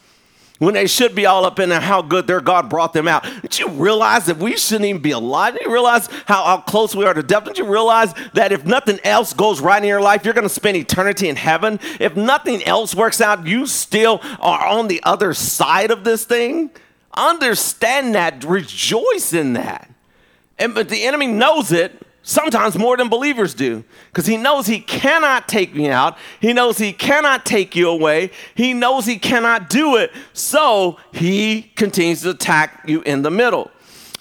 when 0.60 0.74
they 0.74 0.86
should 0.86 1.14
be 1.14 1.24
all 1.24 1.46
up 1.46 1.58
in 1.58 1.70
how 1.70 2.02
good 2.02 2.26
their 2.26 2.42
God 2.42 2.68
brought 2.68 2.92
them 2.92 3.08
out. 3.08 3.24
Did 3.42 3.58
you 3.58 3.70
realize 3.70 4.26
that 4.26 4.36
we 4.36 4.56
shouldn't 4.58 4.84
even 4.84 5.00
be 5.00 5.10
alive? 5.10 5.54
Did 5.54 5.62
you 5.62 5.72
realize 5.72 6.06
how, 6.26 6.44
how 6.44 6.58
close 6.58 6.94
we 6.94 7.06
are 7.06 7.14
to 7.14 7.22
death? 7.22 7.44
Did 7.44 7.56
you 7.56 7.64
realize 7.64 8.12
that 8.34 8.52
if 8.52 8.66
nothing 8.66 9.00
else 9.02 9.32
goes 9.32 9.60
right 9.62 9.82
in 9.82 9.88
your 9.88 10.02
life, 10.02 10.24
you're 10.24 10.34
going 10.34 10.46
to 10.46 10.54
spend 10.54 10.76
eternity 10.76 11.30
in 11.30 11.36
heaven? 11.36 11.80
If 11.98 12.14
nothing 12.14 12.62
else 12.64 12.94
works 12.94 13.22
out, 13.22 13.46
you 13.46 13.64
still 13.66 14.20
are 14.38 14.66
on 14.66 14.88
the 14.88 15.02
other 15.02 15.32
side 15.32 15.90
of 15.90 16.04
this 16.04 16.26
thing? 16.26 16.70
Understand 17.14 18.14
that, 18.14 18.44
rejoice 18.44 19.32
in 19.32 19.54
that. 19.54 19.90
And 20.58 20.74
but 20.74 20.90
the 20.90 21.04
enemy 21.04 21.26
knows 21.26 21.72
it, 21.72 22.06
sometimes 22.22 22.78
more 22.78 22.96
than 22.96 23.08
believers 23.08 23.54
do 23.54 23.84
because 24.06 24.26
he 24.26 24.36
knows 24.36 24.66
he 24.66 24.80
cannot 24.80 25.48
take 25.48 25.74
me 25.74 25.88
out. 25.88 26.16
He 26.40 26.52
knows 26.52 26.78
he 26.78 26.92
cannot 26.92 27.46
take 27.46 27.74
you 27.74 27.88
away. 27.88 28.30
He 28.54 28.74
knows 28.74 29.06
he 29.06 29.18
cannot 29.18 29.70
do 29.70 29.96
it. 29.96 30.12
So 30.32 30.98
he 31.12 31.62
continues 31.76 32.22
to 32.22 32.30
attack 32.30 32.84
you 32.86 33.02
in 33.02 33.22
the 33.22 33.30
middle. 33.30 33.70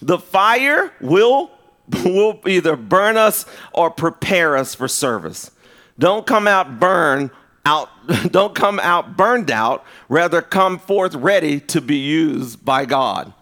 The 0.02 0.18
fire 0.18 0.92
will 1.02 1.52
will 2.06 2.40
either 2.46 2.76
burn 2.76 3.18
us 3.18 3.46
or 3.74 3.90
prepare 3.90 4.56
us 4.56 4.76
for 4.76 4.88
service. 4.88 5.52
Don't 5.98 6.26
come 6.26 6.48
out 6.48 6.80
burn 6.80 7.32
out 7.66 7.90
don't 8.32 8.56
come 8.56 8.80
out 8.80 9.18
burned 9.18 9.52
out. 9.52 9.84
Rather 10.08 10.42
come 10.42 10.80
forth 10.80 11.16
ready 11.16 11.60
to 11.60 11.82
be 11.82 11.98
used 11.98 12.64
by 12.64 12.86
god 12.86 13.34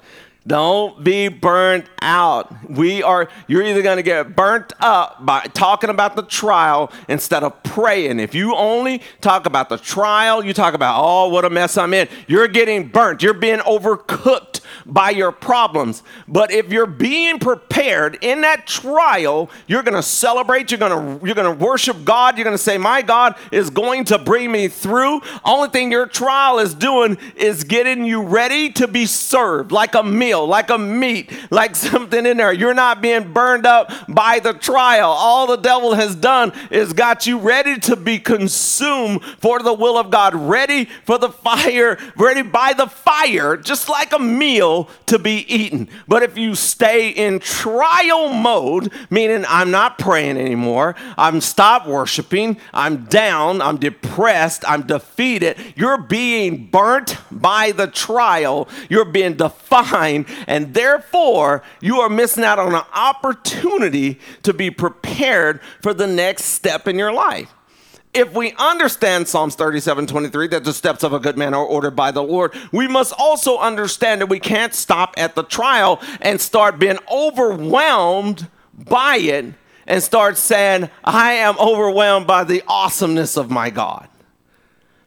don't 0.48 1.04
be 1.04 1.28
burnt 1.28 1.86
out. 2.02 2.70
We 2.70 3.04
are, 3.04 3.28
you're 3.48 3.64
either 3.64 3.82
going 3.82 3.98
to 3.98 4.04
get 4.04 4.36
burnt 4.36 4.72
up 4.80 5.26
by 5.26 5.42
talking 5.54 5.90
about 5.90 6.16
the 6.16 6.24
trial 6.24 6.92
instead 7.10 7.44
of 7.44 7.62
praying. 7.64 8.20
If 8.20 8.34
you 8.34 8.56
only 8.56 9.02
talk 9.20 9.46
about 9.46 9.68
the 9.68 9.78
trial, 9.78 10.44
you 10.44 10.54
talk 10.54 10.74
about, 10.74 11.02
oh, 11.04 11.28
what 11.28 11.44
a 11.44 11.50
mess 11.50 11.78
I'm 11.78 11.94
in, 11.94 12.08
you're 12.28 12.48
getting 12.48 12.88
burnt. 12.88 13.22
You're 13.22 13.34
being 13.34 13.60
overcooked 13.60 14.57
by 14.88 15.10
your 15.10 15.32
problems. 15.32 16.04
But 16.28 16.52
if 16.52 16.72
you're 16.72 16.86
being 16.86 17.40
prepared 17.40 18.18
in 18.22 18.42
that 18.42 18.68
trial, 18.68 19.50
you're 19.68 19.84
going 19.84 19.96
to 19.96 20.04
celebrate, 20.04 20.72
you're 20.72 20.80
going 20.80 21.20
to, 21.20 21.26
you're 21.26 21.36
going 21.36 21.58
to 21.58 21.66
worship 21.66 22.06
God, 22.06 22.38
you're 22.38 22.46
going 22.46 22.58
to 22.58 22.64
say, 22.64 22.78
my 22.78 23.02
God 23.02 23.36
is 23.52 23.70
going 23.70 24.06
to 24.06 24.18
bring 24.18 24.52
me 24.52 24.68
through. 24.68 25.22
Only 25.44 25.70
thing 25.70 25.92
your 25.92 26.06
trial 26.06 26.60
is 26.60 26.74
doing 26.74 27.18
is 27.36 27.64
getting 27.64 28.06
you 28.06 28.22
ready 28.24 28.72
to 28.74 28.88
be 28.88 29.06
served 29.06 29.72
like 29.72 29.96
a 29.96 30.04
meal 30.04 30.28
meal, 30.28 30.48
like 30.48 30.70
a 30.70 30.78
meat, 30.78 31.32
like 31.52 31.76
something 31.88 32.26
in 32.26 32.38
there. 32.38 32.54
You're 32.54 32.74
not 32.74 33.02
being 33.02 33.34
burned 33.34 33.66
up 33.66 33.92
by 34.08 34.40
the 34.40 34.54
trial. 34.54 35.10
All 35.10 35.48
the 35.48 35.58
devil 35.58 35.94
has 35.94 36.16
done 36.16 36.54
is 36.70 36.94
got 36.94 37.26
you 37.26 37.40
ready 37.40 37.80
to 37.82 37.96
be 37.96 38.20
consumed 38.20 39.24
for 39.24 39.60
the 39.60 39.74
will 39.74 39.98
of 39.98 40.12
God, 40.12 40.36
ready 40.36 40.86
for 40.86 41.18
the 41.18 41.30
fire, 41.30 41.98
ready 42.16 42.42
by 42.42 42.74
the 42.74 42.88
fire, 42.88 43.58
just 43.58 43.90
like 43.90 44.14
a 44.14 44.20
meal 44.20 44.77
to 45.08 45.20
be 45.20 45.46
eaten. 45.54 45.90
But 46.08 46.24
if 46.24 46.38
you 46.38 46.56
stay 46.56 47.10
in 47.10 47.40
trial 47.40 48.34
mode, 48.34 48.92
meaning 49.10 49.46
I'm 49.48 49.72
not 49.72 49.98
praying 49.98 50.38
anymore, 50.38 50.96
I'm 51.18 51.42
stopped 51.42 51.88
worshiping, 51.88 52.58
I'm 52.74 53.06
down, 53.06 53.62
I'm 53.62 53.78
depressed, 53.78 54.64
I'm 54.68 54.84
defeated, 54.84 55.58
you're 55.76 56.02
being 56.02 56.68
burnt 56.68 57.18
by 57.32 57.72
the 57.72 57.88
trial, 57.88 58.68
you're 58.90 59.06
being 59.06 59.36
defined 59.36 60.26
and 60.48 60.74
therefore 60.74 61.64
you 61.82 62.00
are 62.02 62.10
missing 62.10 62.44
out 62.44 62.60
on 62.60 62.74
an 62.74 62.84
opportunity 62.94 64.20
to 64.44 64.54
be 64.54 64.72
prepared 64.72 65.62
for 65.82 65.94
the 65.94 66.08
next 66.08 66.46
step 66.46 66.88
in 66.88 66.98
your 66.98 67.12
life. 67.12 67.54
If 68.18 68.34
we 68.34 68.54
understand 68.58 69.28
Psalms 69.28 69.54
37 69.54 70.08
23, 70.08 70.48
that 70.48 70.64
the 70.64 70.74
steps 70.74 71.04
of 71.04 71.14
a 71.14 71.20
good 71.20 71.38
man 71.38 71.54
are 71.54 71.64
ordered 71.64 71.96
by 71.96 72.10
the 72.10 72.24
Lord, 72.24 72.52
we 72.72 72.88
must 72.88 73.14
also 73.16 73.60
understand 73.60 74.22
that 74.22 74.28
we 74.28 74.40
can't 74.40 74.74
stop 74.74 75.14
at 75.18 75.36
the 75.36 75.44
trial 75.44 76.02
and 76.20 76.42
start 76.42 76.80
being 76.80 76.98
overwhelmed 77.12 78.48
by 78.74 79.18
it 79.18 79.54
and 79.86 80.02
start 80.02 80.38
saying, 80.38 80.90
I 81.04 81.34
am 81.34 81.60
overwhelmed 81.60 82.26
by 82.26 82.44
the 82.44 82.64
awesomeness 82.68 83.38
of 83.38 83.52
my 83.52 83.70
God. 83.70 84.10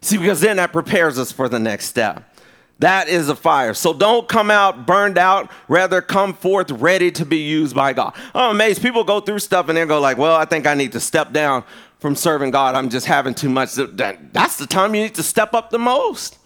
See, 0.03 0.17
because 0.17 0.41
then 0.41 0.59
that 0.59 0.73
prepares 0.73 1.19
us 1.19 1.33
for 1.33 1.49
the 1.49 1.59
next 1.59 1.87
step. 1.87 2.33
That 2.79 3.09
is 3.09 3.29
a 3.29 3.35
fire. 3.35 3.75
So 3.75 3.93
don't 3.93 4.29
come 4.29 4.53
out 4.53 4.87
burned 4.87 5.19
out. 5.19 5.51
Rather, 5.67 6.01
come 6.01 6.33
forth 6.33 6.71
ready 6.71 7.11
to 7.11 7.27
be 7.27 7.39
used 7.39 7.75
by 7.75 7.93
God. 7.93 8.15
I'm 8.37 8.53
amazed. 8.53 8.81
People 8.81 9.03
go 9.03 9.21
through 9.21 9.41
stuff 9.41 9.69
and 9.69 9.77
they 9.77 9.85
go 9.85 10.01
like, 10.01 10.17
well, 10.17 10.37
I 10.37 10.45
think 10.45 10.67
I 10.67 10.75
need 10.75 10.93
to 10.93 11.01
step 11.01 11.33
down 11.33 11.65
from 12.01 12.17
serving 12.17 12.51
God. 12.51 12.75
I'm 12.75 12.89
just 12.89 13.07
having 13.07 13.35
too 13.35 13.49
much. 13.49 13.75
That's 13.75 14.57
the 14.57 14.67
time 14.67 14.95
you 14.95 15.03
need 15.03 15.15
to 15.15 15.23
step 15.23 15.55
up 15.55 15.71
the 15.71 15.79
most. 15.79 16.39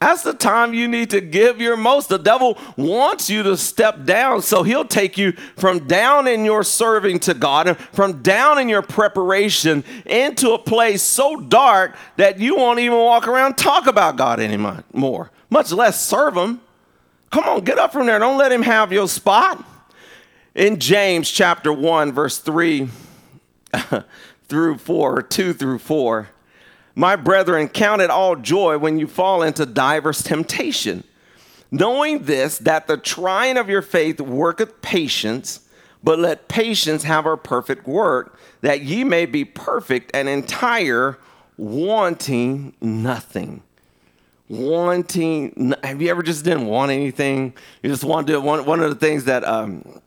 That's 0.00 0.22
the 0.22 0.32
time 0.32 0.74
you 0.74 0.86
need 0.86 1.10
to 1.10 1.20
give 1.20 1.60
your 1.60 1.76
most. 1.76 2.08
The 2.08 2.18
devil 2.18 2.56
wants 2.76 3.28
you 3.28 3.42
to 3.42 3.56
step 3.56 4.04
down, 4.04 4.42
so 4.42 4.62
he'll 4.62 4.84
take 4.84 5.18
you 5.18 5.32
from 5.56 5.88
down 5.88 6.28
in 6.28 6.44
your 6.44 6.62
serving 6.62 7.18
to 7.20 7.34
God 7.34 7.66
and 7.66 7.76
from 7.76 8.22
down 8.22 8.58
in 8.58 8.68
your 8.68 8.82
preparation 8.82 9.82
into 10.06 10.52
a 10.52 10.58
place 10.58 11.02
so 11.02 11.40
dark 11.40 11.96
that 12.16 12.38
you 12.38 12.56
won't 12.56 12.78
even 12.78 12.96
walk 12.96 13.26
around 13.26 13.58
talk 13.58 13.88
about 13.88 14.16
God 14.16 14.38
anymore, 14.38 15.30
much 15.50 15.72
less 15.72 16.00
serve 16.00 16.36
him. 16.36 16.60
Come 17.30 17.44
on, 17.44 17.64
get 17.64 17.78
up 17.78 17.92
from 17.92 18.06
there. 18.06 18.20
Don't 18.20 18.38
let 18.38 18.52
him 18.52 18.62
have 18.62 18.92
your 18.92 19.08
spot. 19.08 19.64
In 20.54 20.78
James 20.78 21.30
chapter 21.30 21.72
1, 21.72 22.12
verse 22.12 22.38
3 22.38 22.88
through 24.48 24.78
4, 24.78 25.22
2 25.22 25.52
through 25.52 25.78
4. 25.78 26.28
My 26.94 27.14
brethren, 27.16 27.68
count 27.68 28.02
it 28.02 28.10
all 28.10 28.34
joy 28.34 28.78
when 28.78 28.98
you 28.98 29.06
fall 29.06 29.42
into 29.42 29.64
diverse 29.66 30.22
temptation, 30.22 31.04
knowing 31.70 32.24
this, 32.24 32.58
that 32.58 32.86
the 32.86 32.96
trying 32.96 33.56
of 33.56 33.68
your 33.68 33.82
faith 33.82 34.20
worketh 34.20 34.82
patience, 34.82 35.60
but 36.02 36.18
let 36.18 36.48
patience 36.48 37.04
have 37.04 37.24
her 37.24 37.36
perfect 37.36 37.86
work, 37.86 38.38
that 38.62 38.82
ye 38.82 39.04
may 39.04 39.26
be 39.26 39.44
perfect 39.44 40.10
and 40.12 40.28
entire, 40.28 41.18
wanting 41.56 42.74
nothing. 42.80 43.62
Wanting, 44.48 45.74
have 45.84 46.00
you 46.00 46.08
ever 46.08 46.22
just 46.22 46.44
didn't 46.44 46.66
want 46.66 46.90
anything? 46.90 47.52
You 47.82 47.90
just 47.90 48.02
want 48.04 48.26
to 48.26 48.32
do 48.32 48.38
it. 48.38 48.42
One, 48.42 48.64
one 48.64 48.80
of 48.80 48.88
the 48.88 48.96
things 48.96 49.24
that 49.24 49.44
um, 49.44 50.00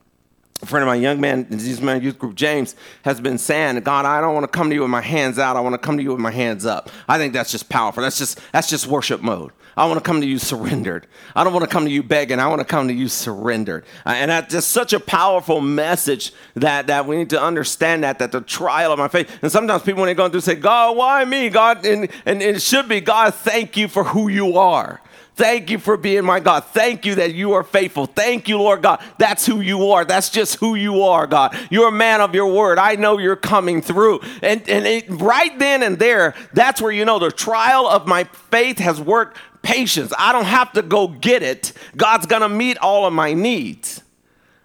a 0.61 0.65
friend 0.65 0.83
of 0.83 0.87
my 0.87 0.95
young 0.95 1.19
man, 1.19 1.47
this 1.49 1.81
man 1.81 2.01
youth 2.01 2.19
group, 2.19 2.35
James, 2.35 2.75
has 3.03 3.19
been 3.19 3.37
saying, 3.37 3.79
God, 3.81 4.05
I 4.05 4.21
don't 4.21 4.33
want 4.33 4.43
to 4.43 4.47
come 4.47 4.69
to 4.69 4.75
you 4.75 4.81
with 4.81 4.89
my 4.89 5.01
hands 5.01 5.39
out. 5.39 5.55
I 5.55 5.59
want 5.59 5.73
to 5.73 5.79
come 5.79 5.97
to 5.97 6.03
you 6.03 6.11
with 6.11 6.19
my 6.19 6.31
hands 6.31 6.65
up. 6.65 6.89
I 7.07 7.17
think 7.17 7.33
that's 7.33 7.51
just 7.51 7.69
powerful. 7.69 8.03
That's 8.03 8.17
just 8.17 8.39
that's 8.51 8.69
just 8.69 8.87
worship 8.87 9.21
mode. 9.21 9.51
I 9.77 9.85
want 9.85 9.97
to 9.99 10.03
come 10.03 10.19
to 10.21 10.27
you 10.27 10.37
surrendered. 10.37 11.07
I 11.35 11.43
don't 11.43 11.53
want 11.53 11.63
to 11.63 11.71
come 11.71 11.85
to 11.85 11.91
you 11.91 12.03
begging. 12.03 12.39
I 12.39 12.47
want 12.47 12.59
to 12.59 12.65
come 12.65 12.89
to 12.89 12.93
you 12.93 13.07
surrendered. 13.07 13.85
Uh, 14.05 14.09
and 14.09 14.29
that's 14.29 14.51
just 14.51 14.69
such 14.71 14.91
a 14.91 14.99
powerful 14.99 15.61
message 15.61 16.33
that, 16.55 16.87
that 16.87 17.07
we 17.07 17.15
need 17.15 17.29
to 17.29 17.41
understand 17.41 18.03
that, 18.03 18.19
that 18.19 18.33
the 18.33 18.41
trial 18.41 18.91
of 18.91 18.99
my 18.99 19.07
faith. 19.07 19.31
And 19.41 19.51
sometimes 19.51 19.83
people, 19.83 20.01
when 20.01 20.07
they're 20.07 20.15
going 20.15 20.31
through, 20.31 20.41
say, 20.41 20.55
God, 20.55 20.97
why 20.97 21.23
me? 21.23 21.49
God, 21.49 21.85
and, 21.85 22.09
and 22.25 22.41
it 22.41 22.61
should 22.61 22.89
be, 22.89 22.99
God, 22.99 23.33
thank 23.33 23.77
you 23.77 23.87
for 23.87 24.03
who 24.03 24.27
you 24.27 24.57
are. 24.57 25.01
Thank 25.35 25.69
you 25.69 25.79
for 25.79 25.97
being 25.97 26.25
my 26.25 26.39
God. 26.39 26.65
Thank 26.65 27.05
you 27.05 27.15
that 27.15 27.33
you 27.33 27.53
are 27.53 27.63
faithful. 27.63 28.05
Thank 28.05 28.49
you, 28.49 28.57
Lord 28.57 28.81
God. 28.81 29.01
That's 29.17 29.45
who 29.45 29.61
you 29.61 29.91
are. 29.91 30.03
That's 30.03 30.29
just 30.29 30.55
who 30.55 30.75
you 30.75 31.03
are, 31.03 31.25
God. 31.25 31.57
You're 31.69 31.87
a 31.87 31.91
man 31.91 32.21
of 32.21 32.35
your 32.35 32.51
word. 32.51 32.77
I 32.77 32.95
know 32.95 33.17
you're 33.17 33.37
coming 33.37 33.81
through. 33.81 34.19
And, 34.41 34.67
and 34.69 34.85
it, 34.85 35.05
right 35.09 35.57
then 35.57 35.83
and 35.83 35.97
there, 35.97 36.35
that's 36.53 36.81
where 36.81 36.91
you 36.91 37.05
know 37.05 37.17
the 37.17 37.31
trial 37.31 37.87
of 37.87 38.07
my 38.07 38.25
faith 38.25 38.79
has 38.79 38.99
worked 38.99 39.37
patience. 39.61 40.11
I 40.17 40.33
don't 40.33 40.45
have 40.45 40.73
to 40.73 40.81
go 40.81 41.07
get 41.07 41.43
it. 41.43 41.71
God's 41.95 42.25
going 42.25 42.41
to 42.41 42.49
meet 42.49 42.77
all 42.79 43.05
of 43.05 43.13
my 43.13 43.33
needs. 43.33 44.01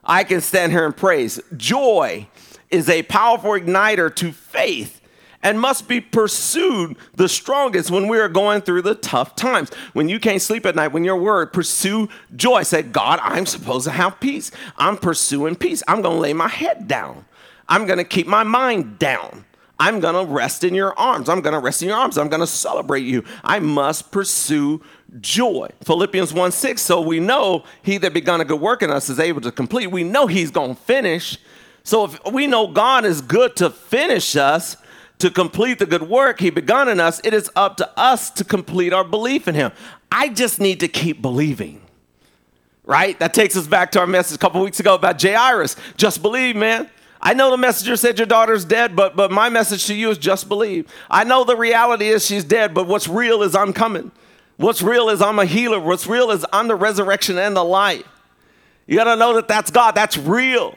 I 0.05 0.25
can 0.25 0.41
stand 0.41 0.73
here 0.73 0.85
and 0.85 0.97
praise. 0.97 1.41
Joy 1.57 2.27
is 2.71 2.89
a 2.89 3.03
powerful 3.05 3.53
igniter 3.53 4.15
to 4.17 4.33
faith 4.33 5.01
and 5.42 5.61
must 5.61 5.88
be 5.88 6.01
pursued 6.01 6.96
the 7.14 7.29
strongest 7.29 7.90
when 7.90 8.09
we 8.09 8.18
are 8.18 8.29
going 8.29 8.61
through 8.61 8.83
the 8.83 8.94
tough 8.94 9.37
times. 9.37 9.70
When 9.92 10.09
you 10.09 10.18
can't 10.18 10.42
sleep 10.42 10.66
at 10.66 10.75
night, 10.75 10.88
when 10.88 11.05
you're 11.05 11.20
worried, 11.20 11.53
pursue 11.53 12.09
joy. 12.35 12.62
Say, 12.62 12.83
God, 12.83 13.20
I'm 13.22 13.46
supposed 13.46 13.87
to 13.87 13.92
have 13.92 14.20
peace. 14.20 14.51
I'm 14.77 14.96
pursuing 14.96 15.57
peace. 15.57 15.83
I'm 15.87 16.03
going 16.03 16.16
to 16.16 16.20
lay 16.20 16.33
my 16.33 16.49
head 16.49 16.88
down. 16.88 17.25
I'm 17.68 17.87
going 17.87 17.99
to 17.99 18.05
keep 18.05 18.27
my 18.27 18.42
mind 18.42 18.99
down. 18.99 19.44
I'm 19.79 20.01
going 20.01 20.14
to 20.14 20.33
rest 20.33 20.64
in 20.64 20.75
your 20.75 20.99
arms. 20.99 21.29
I'm 21.29 21.42
going 21.42 21.53
to 21.53 21.59
rest 21.59 21.83
in 21.83 21.88
your 21.88 21.99
arms. 21.99 22.16
I'm 22.16 22.29
going 22.29 22.40
to 22.40 22.46
celebrate 22.46 23.05
you. 23.05 23.25
I 23.44 23.59
must 23.59 24.11
pursue 24.11 24.83
joy. 25.20 25.68
Philippians 25.85 26.33
1 26.33 26.53
6. 26.53 26.81
So 26.81 27.01
we 27.01 27.20
know 27.20 27.64
he 27.83 27.99
that 27.99 28.14
begun 28.14 28.40
a 28.40 28.44
good 28.44 28.61
work 28.61 28.83
in 28.83 28.90
us 28.90 29.11
is 29.11 29.20
able 29.20 29.42
to 29.42 29.53
complete. 29.53 29.88
We 29.88 30.03
know 30.03 30.27
he's 30.27 30.51
going 30.51 30.77
to 30.77 30.81
finish. 30.83 31.37
So 31.83 32.05
if 32.07 32.18
we 32.33 32.46
know 32.46 32.66
God 32.68 33.05
is 33.05 33.20
good 33.20 33.55
to 33.57 33.68
finish 33.70 34.35
us, 34.35 34.77
to 35.19 35.31
complete 35.31 35.79
the 35.79 35.87
good 35.87 36.03
work 36.03 36.41
he 36.41 36.51
begun 36.51 36.89
in 36.89 37.01
us, 37.01 37.21
it 37.25 37.33
is 37.33 37.51
up 37.57 37.77
to 37.79 37.99
us 37.99 38.31
to 38.31 38.45
complete 38.45 38.93
our 38.93 39.05
belief 39.05 39.49
in 39.49 39.55
him. 39.55 39.73
I 40.13 40.29
just 40.29 40.61
need 40.61 40.81
to 40.81 40.89
keep 40.89 41.23
believing. 41.23 41.81
Right? 42.85 43.19
That 43.19 43.35
takes 43.35 43.57
us 43.57 43.67
back 43.67 43.91
to 43.93 44.01
our 44.01 44.07
message 44.07 44.37
a 44.37 44.39
couple 44.39 44.63
weeks 44.63 44.79
ago 44.79 44.95
about 44.95 45.21
Jairus. 45.21 45.75
Just 45.97 46.23
believe, 46.23 46.55
man. 46.55 46.89
I 47.21 47.35
know 47.35 47.51
the 47.51 47.57
messenger 47.57 47.97
said 47.97 48.19
your 48.19 48.27
daughter's 48.27 48.65
dead, 48.65 48.95
but, 48.95 49.17
but 49.17 49.33
my 49.33 49.49
message 49.49 49.87
to 49.87 49.95
you 49.95 50.11
is 50.11 50.19
just 50.19 50.49
believe. 50.49 50.93
I 51.11 51.25
know 51.25 51.45
the 51.45 51.57
reality 51.57 52.09
is 52.09 52.25
she's 52.25 52.45
dead, 52.45 52.75
but 52.75 52.87
what's 52.87 53.09
real 53.09 53.43
is 53.43 53.57
I'm 53.57 53.73
coming. 53.73 54.13
What's 54.59 54.83
real 54.83 55.09
is 55.09 55.21
I'm 55.21 55.39
a 55.39 55.45
healer. 55.45 55.81
What's 55.81 56.07
real 56.07 56.31
is 56.31 56.45
I'm 56.53 56.69
the 56.69 56.77
resurrection 56.77 57.39
and 57.39 57.57
the 57.57 57.65
light. 57.65 58.07
You 58.87 58.97
got 58.97 59.05
to 59.05 59.17
know 59.17 59.35
that 59.35 59.49
that's 59.49 59.71
God. 59.71 59.95
That's 59.95 60.17
real. 60.17 60.77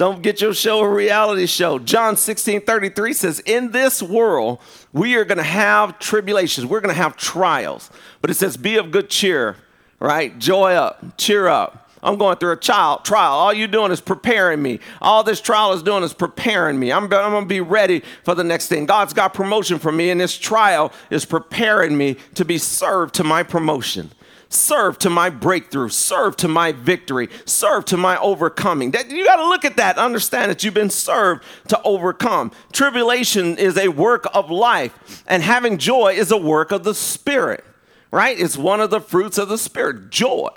Don't 0.00 0.22
get 0.22 0.40
your 0.40 0.54
show 0.54 0.80
a 0.80 0.88
reality 0.88 1.44
show. 1.44 1.78
John 1.78 2.16
16 2.16 2.62
33 2.62 3.12
says, 3.12 3.40
In 3.40 3.70
this 3.70 4.02
world, 4.02 4.58
we 4.94 5.14
are 5.16 5.26
going 5.26 5.36
to 5.36 5.44
have 5.44 5.98
tribulations. 5.98 6.66
We're 6.66 6.80
going 6.80 6.94
to 6.94 6.98
have 7.02 7.18
trials. 7.18 7.90
But 8.22 8.30
it 8.30 8.34
says, 8.36 8.56
Be 8.56 8.78
of 8.78 8.92
good 8.92 9.10
cheer, 9.10 9.56
right? 9.98 10.38
Joy 10.38 10.72
up, 10.72 11.18
cheer 11.18 11.48
up. 11.48 11.90
I'm 12.02 12.16
going 12.16 12.38
through 12.38 12.52
a 12.52 12.56
child 12.56 13.04
trial. 13.04 13.32
All 13.32 13.52
you're 13.52 13.68
doing 13.68 13.92
is 13.92 14.00
preparing 14.00 14.62
me. 14.62 14.80
All 15.02 15.22
this 15.22 15.38
trial 15.38 15.74
is 15.74 15.82
doing 15.82 16.02
is 16.02 16.14
preparing 16.14 16.80
me. 16.80 16.90
I'm, 16.90 17.04
I'm 17.04 17.10
going 17.10 17.44
to 17.44 17.46
be 17.46 17.60
ready 17.60 18.02
for 18.24 18.34
the 18.34 18.42
next 18.42 18.68
thing. 18.68 18.86
God's 18.86 19.12
got 19.12 19.34
promotion 19.34 19.78
for 19.78 19.92
me, 19.92 20.08
and 20.08 20.18
this 20.18 20.38
trial 20.38 20.94
is 21.10 21.26
preparing 21.26 21.94
me 21.94 22.16
to 22.36 22.46
be 22.46 22.56
served 22.56 23.16
to 23.16 23.24
my 23.24 23.42
promotion 23.42 24.10
serve 24.50 24.98
to 24.98 25.08
my 25.08 25.30
breakthrough, 25.30 25.88
serve 25.88 26.36
to 26.36 26.48
my 26.48 26.72
victory, 26.72 27.28
serve 27.46 27.86
to 27.86 27.96
my 27.96 28.18
overcoming. 28.18 28.90
That, 28.90 29.10
you 29.10 29.24
got 29.24 29.36
to 29.36 29.48
look 29.48 29.64
at 29.64 29.76
that, 29.78 29.96
understand 29.96 30.50
that 30.50 30.62
you've 30.62 30.74
been 30.74 30.90
served 30.90 31.44
to 31.68 31.80
overcome. 31.82 32.50
Tribulation 32.72 33.56
is 33.56 33.78
a 33.78 33.88
work 33.88 34.26
of 34.34 34.50
life, 34.50 35.24
and 35.26 35.42
having 35.42 35.78
joy 35.78 36.14
is 36.14 36.30
a 36.30 36.36
work 36.36 36.72
of 36.72 36.84
the 36.84 36.94
Spirit, 36.94 37.64
right? 38.10 38.38
It's 38.38 38.58
one 38.58 38.80
of 38.80 38.90
the 38.90 39.00
fruits 39.00 39.38
of 39.38 39.48
the 39.48 39.58
Spirit, 39.58 40.10
joy. 40.10 40.50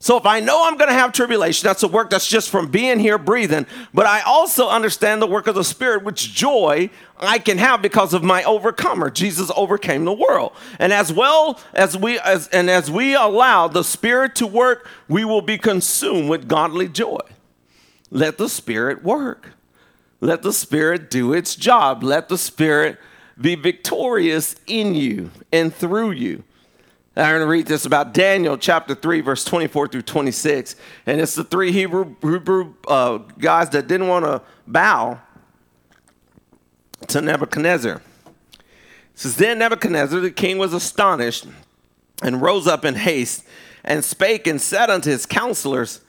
So 0.00 0.16
if 0.16 0.26
I 0.26 0.38
know 0.38 0.64
I'm 0.64 0.76
going 0.76 0.88
to 0.88 0.94
have 0.94 1.12
tribulation, 1.12 1.66
that's 1.66 1.82
a 1.82 1.88
work 1.88 2.10
that's 2.10 2.28
just 2.28 2.50
from 2.50 2.70
being 2.70 3.00
here, 3.00 3.18
breathing. 3.18 3.66
But 3.92 4.06
I 4.06 4.20
also 4.20 4.68
understand 4.68 5.20
the 5.20 5.26
work 5.26 5.48
of 5.48 5.56
the 5.56 5.64
Spirit, 5.64 6.04
which 6.04 6.32
joy 6.32 6.90
I 7.18 7.40
can 7.40 7.58
have 7.58 7.82
because 7.82 8.14
of 8.14 8.22
my 8.22 8.44
overcomer. 8.44 9.10
Jesus 9.10 9.50
overcame 9.56 10.04
the 10.04 10.12
world. 10.12 10.52
And 10.78 10.92
as 10.92 11.12
well 11.12 11.58
as 11.74 11.96
we 11.96 12.18
as 12.20 12.46
and 12.48 12.70
as 12.70 12.88
we 12.88 13.14
allow 13.14 13.66
the 13.66 13.82
Spirit 13.82 14.36
to 14.36 14.46
work, 14.46 14.88
we 15.08 15.24
will 15.24 15.42
be 15.42 15.58
consumed 15.58 16.28
with 16.28 16.46
godly 16.46 16.88
joy. 16.88 17.20
Let 18.10 18.38
the 18.38 18.48
Spirit 18.48 19.02
work. 19.02 19.50
Let 20.20 20.42
the 20.42 20.52
Spirit 20.52 21.10
do 21.10 21.32
its 21.32 21.56
job. 21.56 22.04
Let 22.04 22.28
the 22.28 22.38
Spirit 22.38 22.98
be 23.40 23.56
victorious 23.56 24.54
in 24.66 24.94
you 24.94 25.30
and 25.52 25.74
through 25.74 26.12
you. 26.12 26.44
I'm 27.18 27.32
going 27.32 27.40
to 27.40 27.48
read 27.48 27.66
this 27.66 27.84
about 27.84 28.14
Daniel 28.14 28.56
chapter 28.56 28.94
3, 28.94 29.22
verse 29.22 29.44
24 29.44 29.88
through 29.88 30.02
26. 30.02 30.76
And 31.04 31.20
it's 31.20 31.34
the 31.34 31.42
three 31.42 31.72
Hebrew, 31.72 32.14
Hebrew 32.22 32.74
uh, 32.86 33.18
guys 33.38 33.70
that 33.70 33.88
didn't 33.88 34.06
want 34.06 34.24
to 34.24 34.40
bow 34.68 35.20
to 37.08 37.20
Nebuchadnezzar. 37.20 37.96
It 37.96 38.02
says, 39.16 39.34
Then 39.34 39.58
Nebuchadnezzar 39.58 40.20
the 40.20 40.30
king 40.30 40.58
was 40.58 40.72
astonished 40.72 41.46
and 42.22 42.40
rose 42.40 42.68
up 42.68 42.84
in 42.84 42.94
haste 42.94 43.44
and 43.82 44.04
spake 44.04 44.46
and 44.46 44.60
said 44.60 44.88
unto 44.88 45.10
his 45.10 45.26
counselors, 45.26 46.02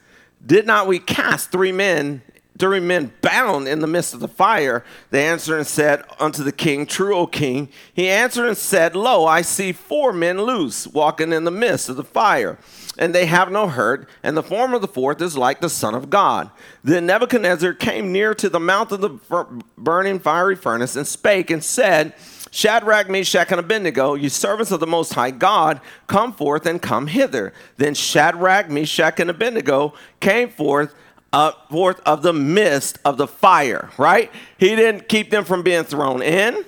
Did 0.46 0.64
not 0.64 0.86
we 0.86 1.00
cast 1.00 1.50
three 1.50 1.72
men 1.72 2.22
three 2.60 2.80
men 2.80 3.12
bound 3.22 3.66
in 3.66 3.80
the 3.80 3.86
midst 3.86 4.14
of 4.14 4.20
the 4.20 4.28
fire. 4.28 4.84
They 5.10 5.26
answered 5.26 5.56
and 5.56 5.66
said 5.66 6.04
unto 6.20 6.44
the 6.44 6.52
king, 6.52 6.86
True, 6.86 7.16
O 7.16 7.26
king. 7.26 7.68
He 7.92 8.08
answered 8.08 8.46
and 8.46 8.56
said, 8.56 8.94
Lo, 8.94 9.26
I 9.26 9.42
see 9.42 9.72
four 9.72 10.12
men 10.12 10.42
loose, 10.42 10.86
walking 10.86 11.32
in 11.32 11.44
the 11.44 11.50
midst 11.50 11.88
of 11.88 11.96
the 11.96 12.04
fire, 12.04 12.58
and 12.98 13.14
they 13.14 13.26
have 13.26 13.50
no 13.50 13.66
hurt, 13.66 14.08
and 14.22 14.36
the 14.36 14.42
form 14.42 14.74
of 14.74 14.82
the 14.82 14.88
fourth 14.88 15.20
is 15.20 15.36
like 15.36 15.60
the 15.60 15.68
Son 15.70 15.94
of 15.94 16.10
God. 16.10 16.50
Then 16.84 17.06
Nebuchadnezzar 17.06 17.72
came 17.72 18.12
near 18.12 18.34
to 18.34 18.48
the 18.48 18.60
mouth 18.60 18.92
of 18.92 19.00
the 19.00 19.62
burning 19.76 20.20
fiery 20.20 20.56
furnace 20.56 20.94
and 20.94 21.06
spake 21.06 21.50
and 21.50 21.64
said, 21.64 22.14
Shadrach, 22.50 23.08
Meshach, 23.08 23.50
and 23.52 23.60
Abednego, 23.60 24.14
you 24.14 24.28
servants 24.28 24.72
of 24.72 24.80
the 24.80 24.86
Most 24.86 25.14
High 25.14 25.30
God, 25.30 25.80
come 26.08 26.32
forth 26.32 26.66
and 26.66 26.82
come 26.82 27.06
hither. 27.06 27.52
Then 27.76 27.94
Shadrach, 27.94 28.68
Meshach, 28.68 29.20
and 29.20 29.30
Abednego 29.30 29.94
came 30.18 30.48
forth 30.48 30.94
uh, 31.32 31.52
forth 31.70 32.00
of 32.06 32.22
the 32.22 32.32
mist 32.32 32.98
of 33.04 33.16
the 33.16 33.26
fire, 33.26 33.90
right? 33.98 34.30
He 34.58 34.74
didn't 34.74 35.08
keep 35.08 35.30
them 35.30 35.44
from 35.44 35.62
being 35.62 35.84
thrown 35.84 36.22
in. 36.22 36.64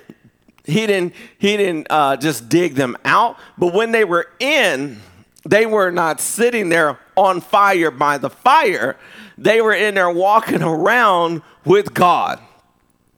He 0.65 0.87
didn't, 0.87 1.13
he 1.37 1.57
didn't 1.57 1.87
uh, 1.89 2.17
just 2.17 2.47
dig 2.47 2.75
them 2.75 2.95
out. 3.03 3.37
But 3.57 3.73
when 3.73 3.91
they 3.91 4.05
were 4.05 4.29
in, 4.39 5.01
they 5.45 5.65
were 5.65 5.91
not 5.91 6.21
sitting 6.21 6.69
there 6.69 6.99
on 7.17 7.41
fire 7.41 7.91
by 7.91 8.17
the 8.17 8.29
fire. 8.29 8.97
They 9.37 9.61
were 9.61 9.73
in 9.73 9.95
there 9.95 10.09
walking 10.09 10.63
around 10.63 11.41
with 11.65 11.93
God. 11.93 12.39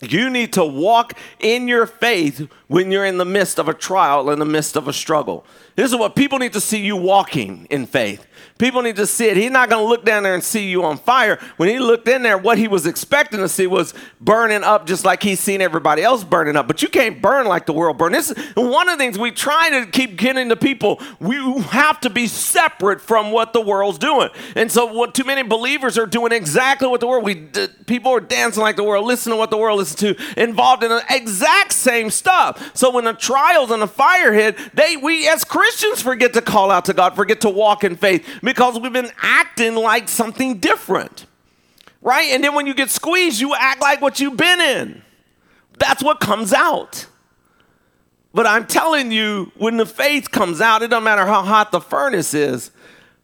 You 0.02 0.30
need 0.30 0.54
to 0.54 0.66
walk 0.66 1.14
in 1.40 1.68
your 1.68 1.86
faith 1.86 2.50
when 2.68 2.92
you're 2.92 3.06
in 3.06 3.18
the 3.18 3.26
midst 3.26 3.60
of 3.60 3.70
a 3.70 3.74
trial, 3.74 4.30
in 4.30 4.40
the 4.40 4.46
midst 4.46 4.76
of 4.76 4.88
a 4.88 4.94
struggle. 4.94 5.46
This 5.76 5.92
is 5.92 5.98
what 5.98 6.16
people 6.16 6.40
need 6.40 6.54
to 6.54 6.62
see 6.62 6.80
you 6.80 6.96
walking 6.96 7.68
in 7.70 7.86
faith. 7.86 8.26
People 8.58 8.82
need 8.82 8.96
to 8.96 9.06
see 9.06 9.26
it. 9.26 9.36
He's 9.36 9.52
not 9.52 9.70
going 9.70 9.84
to 9.84 9.90
look 9.90 10.06
down 10.06 10.24
there 10.24 10.34
and 10.34 10.42
see 10.42 10.70
you 10.70 10.86
on 10.86 10.98
fire. 10.98 11.38
When 11.58 11.68
he 11.68 11.80
looked 11.80 12.08
in 12.08 12.24
there, 12.24 12.38
what 12.38 12.58
he 12.58 12.70
was 12.70 12.86
expecting 12.86 13.42
to 13.42 13.50
see 13.50 13.68
was 13.68 13.94
burning 14.22 14.64
up 14.64 14.88
just 14.88 15.04
like 15.04 15.22
he's 15.22 15.42
seen 15.42 15.60
everybody 15.60 16.02
else 16.02 16.24
burning 16.24 16.56
up. 16.56 16.66
But 16.66 16.82
you 16.82 16.88
can't 16.88 17.22
burn 17.22 17.48
like 17.48 17.66
the 17.66 17.74
world 17.74 17.98
burns. 17.98 18.30
This 18.30 18.32
is 18.32 18.56
one 18.56 18.88
of 18.88 18.98
the 18.98 19.04
things 19.04 19.20
we 19.20 19.32
try 19.32 19.70
to 19.72 19.92
keep 19.92 20.18
getting 20.18 20.48
to 20.48 20.56
people. 20.56 21.02
We 21.20 21.36
have 21.64 22.00
to 22.02 22.10
be 22.10 22.28
separate 22.28 23.02
from 23.02 23.32
what 23.32 23.52
the 23.52 23.60
world's 23.60 23.98
doing. 23.98 24.30
And 24.56 24.72
so, 24.72 24.86
what 24.86 25.14
too 25.14 25.26
many 25.26 25.44
believers 25.44 25.98
are 25.98 26.06
doing 26.06 26.32
exactly 26.32 26.88
what 26.88 27.02
the 27.02 27.08
world. 27.08 27.26
We 27.26 27.50
people 27.88 28.14
are 28.14 28.22
dancing 28.22 28.62
like 28.62 28.78
the 28.78 28.84
world, 28.84 29.06
listening 29.06 29.34
to 29.34 29.38
what 29.38 29.50
the 29.50 29.58
world 29.58 29.80
listens 29.80 30.16
to, 30.16 30.42
involved 30.42 30.84
in 30.84 30.90
the 30.90 31.04
exact 31.10 31.74
same 31.74 32.10
stuff. 32.10 32.72
So 32.74 32.90
when 32.90 33.04
the 33.04 33.14
trials 33.14 33.72
and 33.72 33.82
the 33.82 33.88
fire 33.88 34.32
hit, 34.32 34.58
they 34.74 34.96
we 34.96 35.28
as 35.28 35.44
Christians 35.44 35.65
forget 36.02 36.34
to 36.34 36.42
call 36.42 36.72
out 36.72 36.86
to 36.86 36.94
God, 36.94 37.16
forget 37.16 37.42
to 37.42 37.50
walk 37.50 37.84
in 37.84 37.96
faith 37.96 38.28
because 38.42 38.80
we've 38.80 38.94
been 38.94 39.12
acting 39.22 39.76
like 39.76 40.10
something 40.10 40.60
different. 40.60 41.26
Right? 42.02 42.30
And 42.32 42.44
then 42.44 42.54
when 42.54 42.68
you 42.68 42.74
get 42.74 42.90
squeezed, 42.90 43.42
you 43.42 43.56
act 43.56 43.82
like 43.82 44.02
what 44.02 44.20
you've 44.20 44.38
been 44.38 44.62
in. 44.62 45.02
That's 45.80 46.04
what 46.04 46.20
comes 46.20 46.54
out. 46.54 47.08
But 48.34 48.46
I'm 48.46 48.68
telling 48.68 49.12
you, 49.12 49.52
when 49.58 49.78
the 49.78 49.86
faith 49.86 50.30
comes 50.30 50.60
out, 50.62 50.82
it 50.82 50.90
doesn't 50.90 51.04
matter 51.04 51.26
how 51.26 51.42
hot 51.42 51.72
the 51.72 51.80
furnace 51.80 52.34
is. 52.34 52.70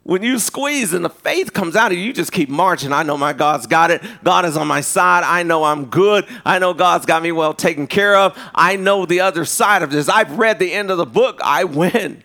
When 0.04 0.22
you 0.22 0.38
squeeze 0.40 0.92
and 0.94 1.04
the 1.04 1.10
faith 1.10 1.52
comes 1.52 1.76
out 1.76 1.92
of 1.92 1.98
you, 1.98 2.04
you 2.04 2.12
just 2.12 2.32
keep 2.32 2.48
marching. 2.48 2.92
I 2.92 3.04
know 3.04 3.16
my 3.16 3.32
God's 3.32 3.68
got 3.68 3.92
it. 3.92 4.02
God 4.24 4.44
is 4.44 4.56
on 4.56 4.66
my 4.66 4.80
side. 4.80 5.22
I 5.22 5.44
know 5.44 5.62
I'm 5.62 5.84
good. 5.84 6.26
I 6.44 6.58
know 6.58 6.74
God's 6.74 7.06
got 7.06 7.22
me 7.22 7.30
well 7.30 7.54
taken 7.54 7.86
care 7.86 8.16
of. 8.16 8.36
I 8.52 8.74
know 8.76 9.06
the 9.06 9.20
other 9.20 9.44
side 9.44 9.82
of 9.82 9.92
this. 9.92 10.08
I've 10.08 10.38
read 10.38 10.58
the 10.58 10.72
end 10.72 10.90
of 10.90 10.98
the 10.98 11.06
book. 11.06 11.40
I 11.44 11.64
win. 11.64 12.24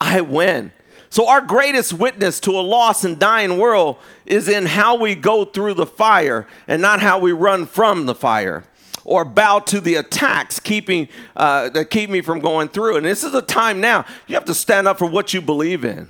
I 0.00 0.20
win. 0.20 0.72
So, 1.10 1.26
our 1.28 1.40
greatest 1.40 1.94
witness 1.94 2.38
to 2.40 2.50
a 2.50 2.60
lost 2.60 3.04
and 3.04 3.18
dying 3.18 3.58
world 3.58 3.96
is 4.26 4.48
in 4.48 4.66
how 4.66 4.96
we 4.96 5.14
go 5.14 5.44
through 5.44 5.74
the 5.74 5.86
fire 5.86 6.46
and 6.66 6.82
not 6.82 7.00
how 7.00 7.18
we 7.18 7.32
run 7.32 7.66
from 7.66 8.06
the 8.06 8.14
fire 8.14 8.64
or 9.04 9.24
bow 9.24 9.58
to 9.58 9.80
the 9.80 9.94
attacks 9.94 10.60
keeping 10.60 11.08
uh, 11.34 11.70
that 11.70 11.88
keep 11.88 12.10
me 12.10 12.20
from 12.20 12.40
going 12.40 12.68
through. 12.68 12.96
And 12.96 13.06
this 13.06 13.24
is 13.24 13.32
a 13.32 13.40
time 13.40 13.80
now 13.80 14.04
you 14.26 14.34
have 14.34 14.44
to 14.44 14.54
stand 14.54 14.86
up 14.86 14.98
for 14.98 15.06
what 15.06 15.32
you 15.32 15.40
believe 15.40 15.82
in. 15.82 16.08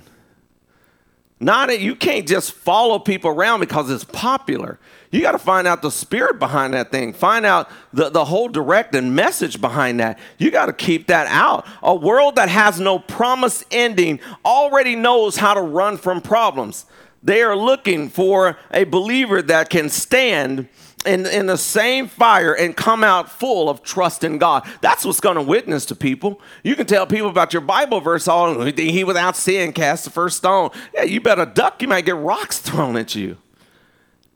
Not 1.41 1.69
that 1.69 1.79
you 1.79 1.95
can't 1.95 2.27
just 2.27 2.51
follow 2.51 2.99
people 2.99 3.31
around 3.31 3.61
because 3.61 3.89
it's 3.89 4.03
popular. 4.03 4.77
You 5.09 5.21
got 5.21 5.31
to 5.31 5.39
find 5.39 5.67
out 5.67 5.81
the 5.81 5.89
spirit 5.89 6.37
behind 6.37 6.73
that 6.73 6.91
thing. 6.91 7.13
Find 7.13 7.45
out 7.45 7.69
the, 7.93 8.09
the 8.09 8.25
whole 8.25 8.49
direct 8.49 8.93
and 8.93 9.15
message 9.15 9.61
behind 9.61 10.01
that. 10.01 10.19
You 10.37 10.51
got 10.51 10.65
to 10.65 10.73
keep 10.73 11.07
that 11.07 11.27
out. 11.27 11.65
A 11.81 11.95
world 11.95 12.35
that 12.35 12.49
has 12.49 12.79
no 12.79 12.99
promise 12.99 13.63
ending 13.71 14.19
already 14.43 14.95
knows 14.95 15.37
how 15.37 15.53
to 15.53 15.61
run 15.61 15.97
from 15.97 16.19
problems. 16.19 16.85
They 17.23 17.41
are 17.41 17.55
looking 17.55 18.09
for 18.09 18.57
a 18.71 18.83
believer 18.83 19.41
that 19.41 19.69
can 19.69 19.89
stand 19.89 20.67
in, 21.05 21.25
in 21.25 21.45
the 21.45 21.57
same 21.57 22.07
fire 22.07 22.53
and 22.53 22.75
come 22.75 23.03
out 23.03 23.29
full 23.29 23.69
of 23.69 23.81
trust 23.83 24.23
in 24.23 24.37
God. 24.37 24.67
That's 24.81 25.05
what's 25.05 25.19
going 25.19 25.35
to 25.35 25.41
witness 25.41 25.85
to 25.87 25.95
people. 25.95 26.41
You 26.63 26.75
can 26.75 26.85
tell 26.85 27.07
people 27.07 27.29
about 27.29 27.53
your 27.53 27.61
Bible 27.61 28.01
verse 28.01 28.27
all 28.27 28.61
he 28.61 29.03
without 29.03 29.35
sin 29.35 29.71
cast 29.73 30.03
the 30.03 30.09
first 30.09 30.37
stone. 30.37 30.71
Yeah, 30.93 31.03
you 31.03 31.21
better 31.21 31.45
duck, 31.45 31.81
you 31.81 31.87
might 31.87 32.05
get 32.05 32.15
rocks 32.15 32.59
thrown 32.59 32.97
at 32.97 33.15
you. 33.15 33.37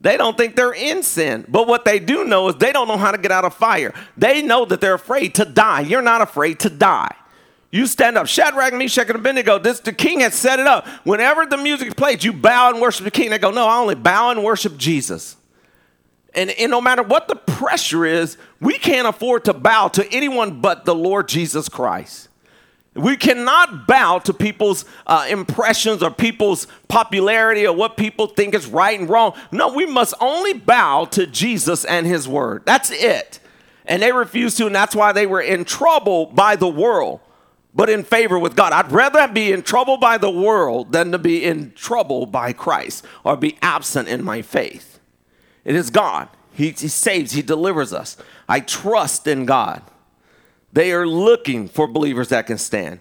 They 0.02 0.17
don't 0.17 0.36
think 0.38 0.58
they're 0.58 0.73
in 0.73 1.02
sin. 1.02 1.45
But 1.47 1.65
what 1.65 1.86
they 1.86 1.97
do 1.97 2.26
know 2.26 2.49
is 2.49 2.56
they 2.56 2.73
don't 2.73 2.89
know 2.89 2.97
how 2.97 3.12
to 3.12 3.17
get 3.17 3.32
out 3.32 3.45
of 3.45 3.54
fire. 3.54 3.93
They 4.17 4.41
know 4.41 4.65
that 4.65 4.82
they're 4.82 4.95
afraid 4.95 5.36
to 5.36 5.45
die. 5.45 5.82
You're 5.82 6.02
not 6.02 6.21
afraid 6.21 6.60
to 6.62 6.69
die. 6.69 7.15
You 7.71 7.88
stand 7.88 8.17
up. 8.17 8.28
Shadrach, 8.28 8.73
Meshach, 8.73 9.08
and 9.08 9.15
Abednego. 9.15 9.60
This 9.60 9.80
the 9.80 9.93
king 9.93 10.19
has 10.19 10.36
set 10.36 10.60
it 10.60 10.67
up. 10.67 10.86
Whenever 11.06 11.45
the 11.45 11.58
music 11.58 11.95
plays, 11.95 12.23
you 12.23 12.34
bow 12.34 12.69
and 12.69 12.82
worship 12.82 13.06
the 13.06 13.12
king. 13.12 13.30
They 13.30 13.38
go, 13.38 13.49
No, 13.49 13.65
I 13.65 13.78
only 13.78 13.95
bow 13.95 14.30
and 14.30 14.43
worship 14.43 14.78
Jesus. 14.78 15.38
And, 16.36 16.50
and 16.52 16.72
no 16.72 16.82
matter 16.82 17.04
what 17.04 17.28
the 17.28 17.36
pressure 17.36 18.06
is, 18.06 18.38
we 18.60 18.78
can't 18.78 19.08
afford 19.08 19.46
to 19.46 19.54
bow 19.54 19.88
to 19.89 20.12
anyone 20.12 20.62
but 20.62 20.86
the 20.86 20.96
Lord 20.96 21.28
Jesus 21.28 21.69
Christ. 21.69 22.30
We 22.96 23.17
cannot 23.17 23.88
bow 23.88 24.19
to 24.19 24.34
people's 24.34 24.86
uh, 25.08 25.26
impressions 25.30 26.04
or 26.04 26.12
people's 26.12 26.67
popularity 26.88 27.65
or 27.65 27.76
what 27.76 27.98
people 27.98 28.28
think 28.28 28.54
is 28.54 28.67
right 28.67 29.00
and 29.00 29.10
wrong. 29.10 29.34
No, 29.52 29.74
we 29.74 29.88
must 29.88 30.13
only 30.19 30.54
bow 30.54 31.06
to 31.06 31.26
Jesus 31.26 31.86
and 31.86 32.06
his 32.06 32.28
word. 32.28 32.63
That's 32.65 32.91
it. 32.91 33.39
And 33.86 34.02
they 34.02 34.12
refused 34.12 34.58
to, 34.58 34.67
and 34.67 34.76
that's 34.76 34.96
why 34.96 35.12
they 35.12 35.26
were 35.26 35.41
in 35.41 35.65
trouble 35.65 36.28
by 36.28 36.56
the 36.56 36.67
world, 36.67 37.19
but 37.74 37.89
in 37.89 38.04
favor 38.04 38.38
with 38.38 38.56
God. 38.56 38.72
I'd 38.72 38.91
rather 38.91 39.28
be 39.28 39.52
in 39.52 39.63
trouble 39.63 39.98
by 39.98 40.19
the 40.19 40.30
world 40.30 40.91
than 40.91 41.12
to 41.12 41.17
be 41.17 41.43
in 41.43 41.74
trouble 41.74 42.28
by 42.28 42.54
Christ 42.54 43.06
or 43.24 43.36
be 43.36 43.58
absent 43.62 44.08
in 44.08 44.24
my 44.24 44.43
faith. 44.43 44.92
It 45.65 45.76
is 45.76 45.89
God. 45.89 46.30
He, 46.54 46.71
he 46.71 46.88
saves, 46.88 47.32
He 47.32 47.41
delivers 47.41 47.93
us. 47.93 48.17
I 48.47 48.60
trust 48.60 49.28
in 49.28 49.45
God. 49.45 49.82
They 50.71 50.91
are 50.91 51.08
looking 51.08 51.67
for 51.67 51.88
believers 51.88 52.30
that 52.30 52.47
can 52.47 52.58
stand. 52.58 52.99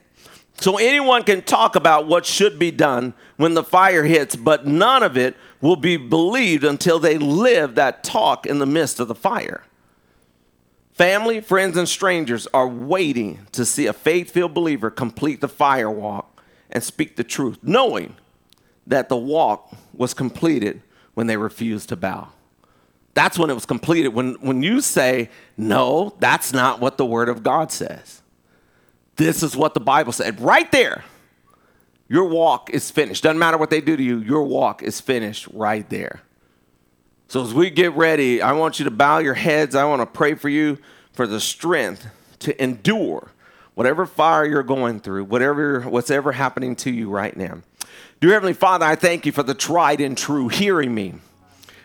So 0.61 0.77
anyone 0.77 1.25
can 1.25 1.43
talk 1.43 1.75
about 1.75 2.07
what 2.07 2.27
should 2.27 2.59
be 2.59 2.71
done 2.71 3.15
when 3.37 3.55
the 3.55 3.65
fire 3.65 4.05
hits, 4.05 4.37
but 4.37 4.67
none 4.67 5.03
of 5.03 5.17
it 5.17 5.37
will 5.61 5.77
be 5.77 5.97
believed 5.97 6.65
until 6.65 6.99
they 6.99 7.19
live 7.19 7.75
that 7.75 8.05
talk 8.05 8.47
in 8.47 8.59
the 8.59 8.67
midst 8.67 9.01
of 9.01 9.09
the 9.09 9.15
fire. 9.15 9.65
Family, 10.93 11.41
friends, 11.41 11.77
and 11.77 11.89
strangers 11.89 12.47
are 12.53 12.69
waiting 12.69 13.47
to 13.53 13.65
see 13.65 13.87
a 13.87 13.93
faith 13.93 14.31
filled 14.31 14.55
believer 14.55 14.91
complete 14.91 15.41
the 15.41 15.49
fire 15.49 15.91
walk 15.91 16.41
and 16.71 16.83
speak 16.83 17.17
the 17.17 17.25
truth, 17.25 17.59
knowing 17.63 18.15
that 18.87 19.09
the 19.09 19.17
walk 19.17 19.75
was 19.95 20.13
completed 20.13 20.83
when 21.15 21.27
they 21.27 21.37
refused 21.37 21.89
to 21.89 21.97
bow. 21.97 22.29
That's 23.15 23.39
when 23.39 23.51
it 23.51 23.55
was 23.55 23.67
completed. 23.67 24.09
When, 24.09 24.35
when 24.41 24.63
you 24.63 24.81
say, 24.81 25.29
no, 25.57 26.15
that's 26.19 26.53
not 26.53 26.81
what 26.81 26.97
the 26.97 27.05
Word 27.05 27.29
of 27.29 27.43
God 27.43 27.71
says. 27.71 28.23
This 29.17 29.43
is 29.43 29.57
what 29.57 29.75
the 29.75 29.81
Bible 29.81 30.13
said. 30.13 30.41
Right 30.41 30.71
there, 30.73 31.05
your 32.09 32.25
walk 32.25 32.71
is 32.71 32.91
finished. 32.91 33.23
Doesn't 33.23 33.39
matter 33.39 33.59
what 33.59 33.71
they 33.71 33.81
do 33.81 33.97
to 33.97 34.03
you, 34.03 34.19
your 34.19 34.45
walk 34.45 34.83
is 34.83 35.01
finished 35.01 35.47
right 35.53 35.89
there. 35.91 36.23
So 37.29 37.43
as 37.43 37.55
we 37.55 37.71
get 37.71 37.93
ready, 37.93 38.43
I 38.43 38.53
want 38.53 38.79
you 38.79 38.85
to 38.85 38.91
bow 38.91 39.19
your 39.19 39.35
heads. 39.35 39.75
I 39.75 39.85
want 39.85 40.03
to 40.03 40.07
pray 40.07 40.35
for 40.35 40.49
you 40.49 40.79
for 41.13 41.27
the 41.27 41.41
strength 41.41 42.07
to 42.41 42.63
endure 42.63 43.31
whatever 43.75 44.05
fire 44.05 44.45
you're 44.45 44.63
going 44.63 45.01
through, 45.01 45.25
whatever 45.25 45.81
what's 45.83 46.11
ever 46.11 46.33
happening 46.33 46.77
to 46.77 46.91
you 46.91 47.09
right 47.09 47.37
now. 47.37 47.63
Dear 48.21 48.33
Heavenly 48.33 48.53
Father, 48.53 48.85
I 48.85 48.97
thank 48.97 49.25
you 49.25 49.33
for 49.33 49.43
the 49.43 49.55
tried 49.55 50.01
and 50.01 50.17
true 50.17 50.49
hearing 50.49 50.95
me. 50.95 51.15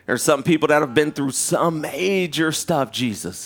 There's 0.08 0.24
some 0.24 0.42
people 0.42 0.70
that 0.70 0.82
have 0.82 0.96
been 0.96 1.12
through 1.12 1.32
some 1.32 1.82
major 1.82 2.52
stuff, 2.54 2.92
Jesus. 2.92 3.46